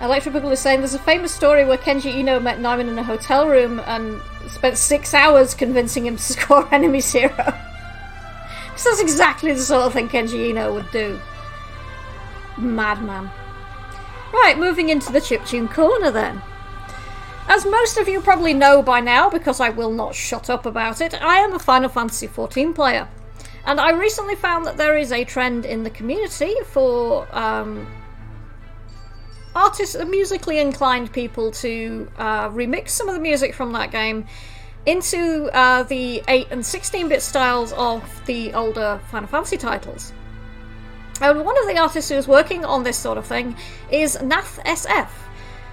Electric 0.00 0.34
Boogaloo 0.34 0.54
is 0.54 0.58
saying 0.58 0.80
there's 0.80 0.92
a 0.92 0.98
famous 0.98 1.32
story 1.32 1.64
where 1.64 1.78
Kenji 1.78 2.12
Eno 2.12 2.40
met 2.40 2.58
Nyman 2.58 2.88
in 2.88 2.98
a 2.98 3.04
hotel 3.04 3.46
room 3.46 3.78
and 3.86 4.20
spent 4.48 4.76
six 4.76 5.14
hours 5.14 5.54
convincing 5.54 6.04
him 6.04 6.16
to 6.16 6.22
score 6.32 6.66
Enemy 6.74 7.00
Zero. 7.00 7.32
this 8.72 8.86
is 8.86 9.00
exactly 9.00 9.52
the 9.52 9.60
sort 9.60 9.84
of 9.84 9.92
thing 9.92 10.08
Kenji 10.08 10.50
Eno 10.50 10.74
would 10.74 10.90
do. 10.90 11.20
Madman. 12.58 13.30
Right, 14.32 14.58
moving 14.58 14.88
into 14.88 15.12
the 15.12 15.20
chiptune 15.20 15.72
corner 15.72 16.10
then. 16.10 16.42
As 17.46 17.64
most 17.64 17.98
of 17.98 18.08
you 18.08 18.20
probably 18.20 18.54
know 18.54 18.82
by 18.82 18.98
now, 18.98 19.30
because 19.30 19.60
I 19.60 19.70
will 19.70 19.92
not 19.92 20.16
shut 20.16 20.50
up 20.50 20.66
about 20.66 21.00
it, 21.00 21.14
I 21.22 21.36
am 21.36 21.52
a 21.52 21.60
Final 21.60 21.88
Fantasy 21.88 22.26
XIV 22.26 22.74
player. 22.74 23.06
And 23.64 23.80
I 23.80 23.90
recently 23.90 24.36
found 24.36 24.66
that 24.66 24.76
there 24.76 24.96
is 24.96 25.12
a 25.12 25.24
trend 25.24 25.66
in 25.66 25.82
the 25.82 25.90
community 25.90 26.54
for 26.66 27.26
um, 27.36 27.86
artists, 29.54 29.96
musically 30.06 30.58
inclined 30.58 31.12
people 31.12 31.50
to 31.52 32.10
uh, 32.18 32.48
remix 32.48 32.90
some 32.90 33.08
of 33.08 33.14
the 33.14 33.20
music 33.20 33.54
from 33.54 33.72
that 33.72 33.90
game 33.90 34.26
into 34.86 35.50
uh, 35.52 35.82
the 35.84 36.22
8 36.26 36.48
and 36.50 36.64
16 36.64 37.08
bit 37.08 37.22
styles 37.22 37.72
of 37.72 38.02
the 38.26 38.52
older 38.54 39.00
Final 39.10 39.28
Fantasy 39.28 39.56
titles. 39.56 40.12
And 41.20 41.44
one 41.44 41.58
of 41.58 41.66
the 41.66 41.78
artists 41.78 42.10
who 42.10 42.16
is 42.16 42.26
working 42.26 42.64
on 42.64 42.82
this 42.82 42.96
sort 42.96 43.18
of 43.18 43.26
thing 43.26 43.54
is 43.90 44.20
Nath 44.22 44.58
SF, 44.64 45.08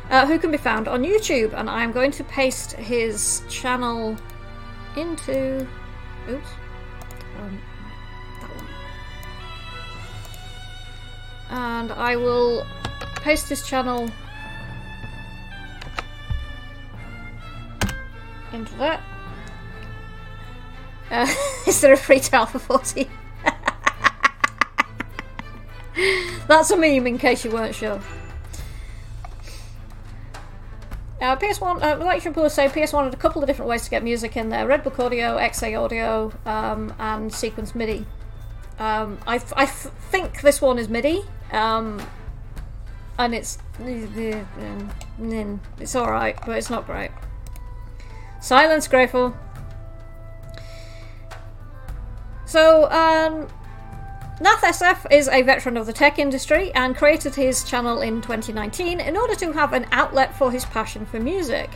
uh, 0.09 0.27
who 0.27 0.37
can 0.39 0.51
be 0.51 0.57
found 0.57 0.89
on 0.89 1.03
YouTube. 1.03 1.53
And 1.53 1.69
I'm 1.69 1.93
going 1.93 2.11
to 2.11 2.23
paste 2.25 2.73
his 2.73 3.43
channel 3.49 4.17
into. 4.97 5.65
Oops. 6.29 6.49
Um, 7.39 7.61
and 11.49 11.91
I 11.91 12.15
will 12.15 12.65
post 13.17 13.49
this 13.49 13.67
channel 13.67 14.09
into 18.53 18.73
that. 18.75 19.01
Uh, 21.09 21.27
is 21.67 21.79
there 21.81 21.93
a 21.93 21.97
free 21.97 22.19
trial 22.19 22.45
for 22.45 22.59
40? 22.59 23.09
That's 26.47 26.71
a 26.71 26.77
meme 26.77 27.07
in 27.07 27.17
case 27.17 27.43
you 27.43 27.51
weren't 27.51 27.75
sure. 27.75 28.01
Uh, 31.19 31.35
PS1, 31.35 31.81
uh, 31.81 32.05
like 32.05 32.21
Triple 32.21 32.49
say, 32.49 32.67
PS1 32.67 33.05
had 33.05 33.13
a 33.13 33.17
couple 33.17 33.41
of 33.41 33.47
different 33.47 33.69
ways 33.69 33.83
to 33.83 33.89
get 33.89 34.03
music 34.03 34.37
in 34.37 34.49
there 34.49 34.67
Redbook 34.67 34.99
Audio, 34.99 35.37
XA 35.37 35.83
Audio, 35.83 36.31
um, 36.45 36.93
and 36.99 37.33
Sequence 37.33 37.73
MIDI. 37.73 38.05
Um, 38.77 39.17
I, 39.25 39.41
I 39.55 39.65
think 39.65 40.41
this 40.41 40.61
one 40.61 40.77
is 40.77 40.89
MIDI, 40.89 41.23
um, 41.51 42.01
and 43.17 43.33
it's 43.33 43.57
it's 45.79 45.95
all 45.95 46.09
right, 46.11 46.37
but 46.45 46.57
it's 46.57 46.69
not 46.69 46.85
great. 46.85 47.11
Silence, 48.41 48.87
Grateful. 48.87 49.35
So, 52.45 52.89
um, 52.91 53.47
Nath 54.39 54.61
SF 54.61 55.11
is 55.11 55.27
a 55.27 55.41
veteran 55.41 55.75
of 55.75 55.85
the 55.85 55.91
tech 55.91 56.17
industry 56.17 56.71
and 56.73 56.95
created 56.95 57.35
his 57.35 57.63
channel 57.65 57.99
in 57.99 58.21
2019 58.21 59.01
in 59.01 59.17
order 59.17 59.35
to 59.35 59.51
have 59.51 59.73
an 59.73 59.85
outlet 59.91 60.33
for 60.37 60.49
his 60.49 60.63
passion 60.63 61.05
for 61.05 61.19
music. 61.19 61.69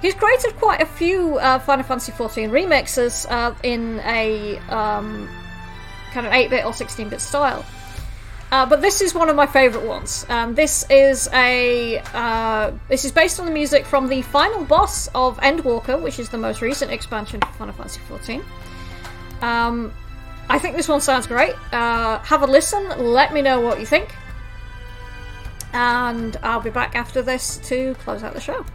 He's 0.00 0.14
created 0.14 0.56
quite 0.56 0.80
a 0.80 0.86
few 0.86 1.38
uh, 1.38 1.58
Final 1.58 1.84
Fantasy 1.84 2.10
XIV 2.12 2.50
remixes 2.50 3.30
uh, 3.30 3.54
in 3.62 4.00
a 4.04 4.58
um, 4.70 5.28
kind 6.12 6.26
of 6.26 6.32
8 6.32 6.48
bit 6.48 6.64
or 6.64 6.72
16 6.72 7.10
bit 7.10 7.20
style. 7.20 7.64
Uh, 8.52 8.66
but 8.66 8.82
this 8.82 9.00
is 9.00 9.14
one 9.14 9.30
of 9.30 9.34
my 9.34 9.46
favourite 9.46 9.86
ones. 9.86 10.26
Um, 10.28 10.54
this 10.54 10.84
is 10.90 11.26
a 11.32 12.00
uh, 12.12 12.70
this 12.86 13.06
is 13.06 13.10
based 13.10 13.40
on 13.40 13.46
the 13.46 13.50
music 13.50 13.86
from 13.86 14.08
the 14.08 14.20
final 14.20 14.62
boss 14.62 15.08
of 15.14 15.38
Endwalker, 15.38 15.98
which 16.00 16.18
is 16.18 16.28
the 16.28 16.36
most 16.36 16.60
recent 16.60 16.92
expansion 16.92 17.40
for 17.40 17.46
Final 17.54 17.72
Fantasy 17.72 18.02
XIV. 18.10 18.44
Um, 19.40 19.90
I 20.50 20.58
think 20.58 20.76
this 20.76 20.86
one 20.86 21.00
sounds 21.00 21.26
great. 21.26 21.54
Uh, 21.72 22.18
have 22.18 22.42
a 22.42 22.46
listen. 22.46 22.90
Let 22.98 23.32
me 23.32 23.40
know 23.40 23.58
what 23.58 23.80
you 23.80 23.86
think, 23.86 24.14
and 25.72 26.36
I'll 26.42 26.60
be 26.60 26.68
back 26.68 26.94
after 26.94 27.22
this 27.22 27.56
to 27.68 27.94
close 28.00 28.22
out 28.22 28.34
the 28.34 28.40
show. 28.40 28.66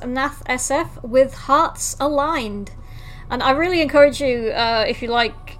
Was 0.00 0.08
Nath 0.08 0.42
SF 0.46 1.02
with 1.02 1.34
Hearts 1.34 1.96
Aligned. 2.00 2.70
And 3.30 3.42
I 3.42 3.52
really 3.52 3.80
encourage 3.80 4.20
you, 4.20 4.50
uh, 4.50 4.84
if 4.86 5.02
you 5.02 5.08
like 5.08 5.58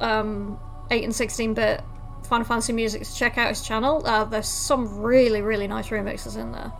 um, 0.00 0.58
8 0.90 1.04
and 1.04 1.14
16 1.14 1.54
bit 1.54 1.82
Final 2.24 2.44
Fantasy 2.44 2.72
music, 2.72 3.02
to 3.02 3.14
check 3.14 3.38
out 3.38 3.48
his 3.48 3.62
channel. 3.62 4.02
Uh, 4.06 4.24
there's 4.24 4.48
some 4.48 5.00
really, 5.00 5.42
really 5.42 5.66
nice 5.66 5.88
remixes 5.88 6.36
in 6.36 6.52
there. 6.52 6.72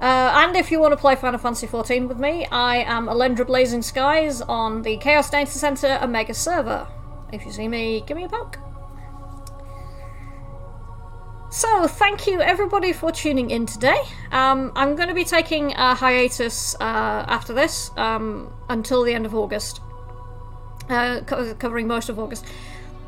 Uh, 0.00 0.44
and 0.44 0.56
if 0.56 0.70
you 0.70 0.78
want 0.78 0.92
to 0.92 0.96
play 0.96 1.16
Final 1.16 1.38
Fantasy 1.38 1.66
XIV 1.66 2.08
with 2.08 2.18
me, 2.18 2.46
I 2.46 2.78
am 2.78 3.06
Alendra 3.06 3.46
Blazing 3.46 3.82
Skies 3.82 4.40
on 4.42 4.82
the 4.82 4.96
Chaos 4.98 5.28
Data 5.28 5.50
Center 5.50 5.98
Omega 6.00 6.34
server. 6.34 6.86
If 7.32 7.44
you 7.44 7.52
see 7.52 7.68
me, 7.68 8.02
give 8.06 8.16
me 8.16 8.24
a 8.24 8.28
poke. 8.28 8.58
So, 11.50 11.86
thank 11.86 12.26
you 12.26 12.42
everybody 12.42 12.92
for 12.92 13.10
tuning 13.10 13.50
in 13.50 13.64
today. 13.64 13.98
Um, 14.32 14.70
I'm 14.76 14.96
going 14.96 15.08
to 15.08 15.14
be 15.14 15.24
taking 15.24 15.72
a 15.72 15.94
hiatus 15.94 16.74
uh, 16.74 17.24
after 17.26 17.54
this 17.54 17.90
um, 17.96 18.52
until 18.68 19.02
the 19.02 19.14
end 19.14 19.24
of 19.24 19.34
August, 19.34 19.80
uh, 20.90 21.22
co- 21.24 21.54
covering 21.54 21.86
most 21.86 22.10
of 22.10 22.18
August. 22.18 22.44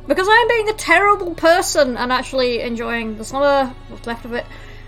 Because 0.08 0.26
I'm 0.28 0.48
being 0.48 0.70
a 0.70 0.72
terrible 0.72 1.34
person 1.34 1.98
and 1.98 2.10
actually 2.10 2.62
enjoying 2.62 3.18
the 3.18 3.26
summer, 3.26 3.74
what's 3.88 4.06
left 4.06 4.24
of 4.24 4.32
it, 4.32 4.46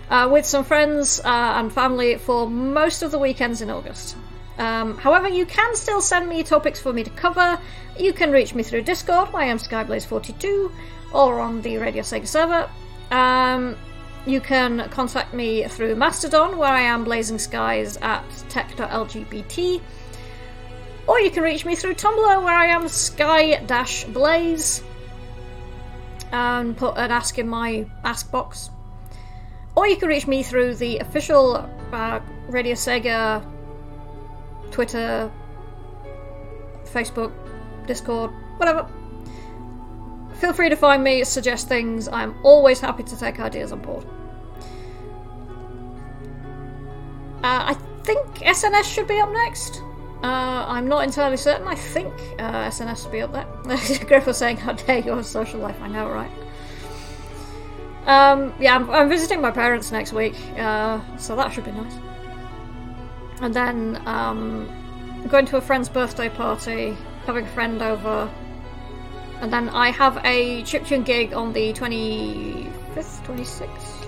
uh, 0.09 0.27
with 0.31 0.47
some 0.47 0.63
friends 0.63 1.19
uh, 1.19 1.53
and 1.55 1.71
family 1.71 2.17
for 2.17 2.49
most 2.49 3.03
of 3.03 3.11
the 3.11 3.19
weekends 3.19 3.61
in 3.61 3.69
August. 3.69 4.17
Um, 4.57 4.97
however, 4.97 5.27
you 5.27 5.45
can 5.45 5.75
still 5.75 6.01
send 6.01 6.27
me 6.27 6.41
topics 6.41 6.81
for 6.81 6.91
me 6.91 7.03
to 7.03 7.11
cover. 7.11 7.59
You 7.99 8.13
can 8.13 8.31
reach 8.31 8.55
me 8.55 8.63
through 8.63 8.81
Discord, 8.81 9.29
I 9.35 9.45
am 9.45 9.59
Skyblaze42, 9.59 10.71
or 11.13 11.39
on 11.39 11.61
the 11.61 11.77
Radio 11.77 12.01
Sega 12.01 12.27
server. 12.27 12.67
Um, 13.13 13.77
you 14.25 14.41
can 14.41 14.89
contact 14.89 15.33
me 15.33 15.67
through 15.67 15.95
Mastodon, 15.95 16.57
where 16.57 16.71
I 16.71 16.81
am 16.81 17.03
Blazing 17.03 17.37
Skies 17.37 17.95
at 17.97 18.23
tech.lgbt. 18.49 19.81
Or 21.05 21.19
you 21.19 21.29
can 21.29 21.43
reach 21.43 21.63
me 21.63 21.75
through 21.75 21.93
Tumblr, 21.93 22.43
where 22.43 22.55
I 22.55 22.65
am 22.65 22.87
Sky-Blaze. 22.87 24.83
And 26.31 26.75
put 26.75 26.97
an 26.97 27.11
ask 27.11 27.37
in 27.37 27.47
my 27.47 27.85
ask 28.03 28.31
box. 28.31 28.71
Or 29.75 29.87
you 29.87 29.95
can 29.95 30.09
reach 30.09 30.25
me 30.25 30.41
through 30.41 30.75
the 30.75 30.97
official 30.97 31.69
uh, 31.91 32.19
Radio 32.47 32.73
Sega 32.73 33.45
Twitter, 34.71 35.31
Facebook, 36.85 37.31
Discord, 37.85 38.31
whatever. 38.57 38.87
Feel 40.43 40.51
free 40.51 40.67
to 40.67 40.75
find 40.75 41.01
me, 41.01 41.23
suggest 41.23 41.69
things. 41.69 42.09
I'm 42.09 42.35
always 42.43 42.81
happy 42.81 43.03
to 43.03 43.17
take 43.17 43.39
ideas 43.39 43.71
on 43.71 43.79
board. 43.79 44.05
Uh, 47.41 47.71
I 47.71 47.77
think 48.03 48.27
SNS 48.39 48.93
should 48.93 49.07
be 49.07 49.21
up 49.21 49.31
next. 49.31 49.81
Uh, 50.21 50.65
I'm 50.67 50.85
not 50.89 51.05
entirely 51.05 51.37
certain. 51.37 51.65
I 51.65 51.75
think 51.75 52.13
uh, 52.39 52.67
SNS 52.67 53.03
should 53.03 53.11
be 53.13 53.21
up 53.21 53.31
there. 53.31 53.47
Griff 54.05 54.25
was 54.25 54.37
saying, 54.37 54.57
"How 54.57 54.73
dare 54.73 54.99
your 54.99 55.23
social 55.23 55.61
life?" 55.61 55.77
I 55.81 55.87
know, 55.87 56.09
right? 56.09 56.31
Um, 58.05 58.53
yeah, 58.59 58.75
I'm, 58.75 58.89
I'm, 58.89 59.07
visiting 59.07 59.39
my 59.39 59.51
parents 59.51 59.93
next 59.93 60.11
week, 60.11 60.35
uh, 60.57 60.99
so 61.15 61.37
that 61.37 61.53
should 61.53 61.63
be 61.63 61.71
nice. 61.71 61.93
And 63.39 63.53
then 63.53 64.05
um, 64.05 64.67
going 65.29 65.45
to 65.45 65.55
a 65.55 65.61
friend's 65.61 65.87
birthday 65.87 66.27
party, 66.27 66.97
having 67.25 67.45
a 67.45 67.53
friend 67.53 67.81
over, 67.81 68.29
and 69.43 69.51
then 69.51 69.67
I 69.67 69.89
have 69.89 70.15
a 70.23 70.63
chiptune 70.63 71.03
gig 71.03 71.33
on 71.33 71.51
the 71.51 71.73
25th, 71.73 72.71
26th? 72.95 74.07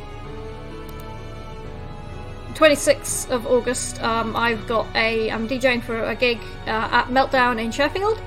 26th 2.53 3.29
of 3.29 3.45
August. 3.45 4.01
Um, 4.01 4.33
I've 4.33 4.65
got 4.65 4.87
a. 4.95 5.29
I'm 5.29 5.45
DJing 5.45 5.83
for 5.83 6.01
a 6.05 6.15
gig 6.15 6.39
uh, 6.65 6.87
at 6.89 7.07
Meltdown 7.07 7.61
in 7.61 7.69
Sheffield 7.71 8.21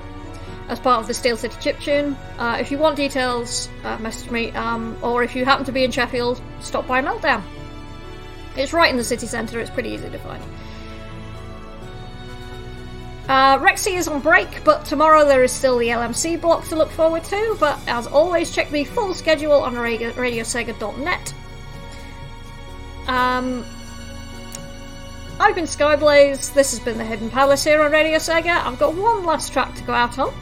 as 0.67 0.79
part 0.79 1.01
of 1.01 1.07
the 1.07 1.15
Steel 1.15 1.35
City 1.35 1.55
Chiptune. 1.55 2.15
Uh, 2.37 2.57
if 2.59 2.69
you 2.69 2.77
want 2.77 2.95
details, 2.95 3.69
uh, 3.83 3.97
message 3.97 4.29
me. 4.29 4.51
Um, 4.51 4.95
or 5.01 5.23
if 5.23 5.35
you 5.35 5.45
happen 5.45 5.65
to 5.65 5.71
be 5.71 5.83
in 5.83 5.89
Sheffield, 5.89 6.39
stop 6.59 6.85
by 6.85 7.01
Meltdown. 7.01 7.41
It's 8.55 8.71
right 8.71 8.91
in 8.91 8.97
the 8.97 9.03
city 9.03 9.25
centre. 9.25 9.59
It's 9.59 9.71
pretty 9.71 9.89
easy 9.89 10.11
to 10.11 10.19
find. 10.19 10.43
Uh, 13.29 13.59
Rexy 13.59 13.95
is 13.95 14.07
on 14.07 14.21
break, 14.21 14.63
but 14.63 14.85
tomorrow 14.85 15.23
there 15.23 15.43
is 15.43 15.51
still 15.51 15.77
the 15.77 15.89
LMC 15.89 16.41
block 16.41 16.67
to 16.69 16.75
look 16.75 16.89
forward 16.89 17.23
to. 17.25 17.55
But 17.59 17.79
as 17.87 18.07
always, 18.07 18.51
check 18.51 18.71
the 18.71 18.85
full 18.85 19.13
schedule 19.13 19.51
on 19.51 19.75
radiosega.net. 19.75 21.33
Um, 23.07 23.63
I've 25.39 25.53
been 25.53 25.65
Skyblaze, 25.65 26.55
this 26.55 26.71
has 26.71 26.79
been 26.79 26.97
the 26.97 27.05
Hidden 27.05 27.29
Palace 27.29 27.63
here 27.63 27.83
on 27.83 27.91
Radio 27.91 28.17
Sega. 28.17 28.65
I've 28.65 28.79
got 28.79 28.95
one 28.95 29.23
last 29.23 29.53
track 29.53 29.75
to 29.75 29.83
go 29.83 29.93
out 29.93 30.17
on. 30.17 30.33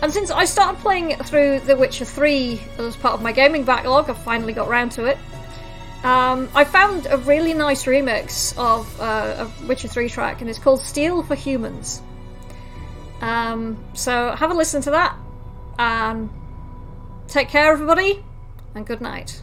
And 0.00 0.10
since 0.10 0.30
I 0.30 0.46
started 0.46 0.80
playing 0.80 1.16
through 1.18 1.60
The 1.60 1.76
Witcher 1.76 2.06
3 2.06 2.62
as 2.78 2.96
part 2.96 3.12
of 3.12 3.20
my 3.20 3.32
gaming 3.32 3.64
backlog, 3.64 4.08
I've 4.08 4.16
finally 4.22 4.54
got 4.54 4.68
round 4.68 4.92
to 4.92 5.04
it. 5.04 5.18
Um, 6.02 6.48
I 6.54 6.64
found 6.64 7.06
a 7.06 7.18
really 7.18 7.52
nice 7.52 7.84
remix 7.84 8.56
of 8.56 9.00
uh, 9.00 9.46
a 9.46 9.66
Witcher 9.66 9.88
3 9.88 10.08
track, 10.08 10.40
and 10.40 10.48
it's 10.48 10.58
called 10.58 10.80
Steel 10.80 11.22
for 11.22 11.34
Humans. 11.34 12.00
Um, 13.20 13.84
so 13.92 14.30
have 14.32 14.50
a 14.50 14.54
listen 14.54 14.80
to 14.82 14.92
that, 14.92 15.14
and 15.78 16.30
take 17.28 17.48
care, 17.48 17.72
everybody, 17.72 18.24
and 18.74 18.86
good 18.86 19.02
night. 19.02 19.42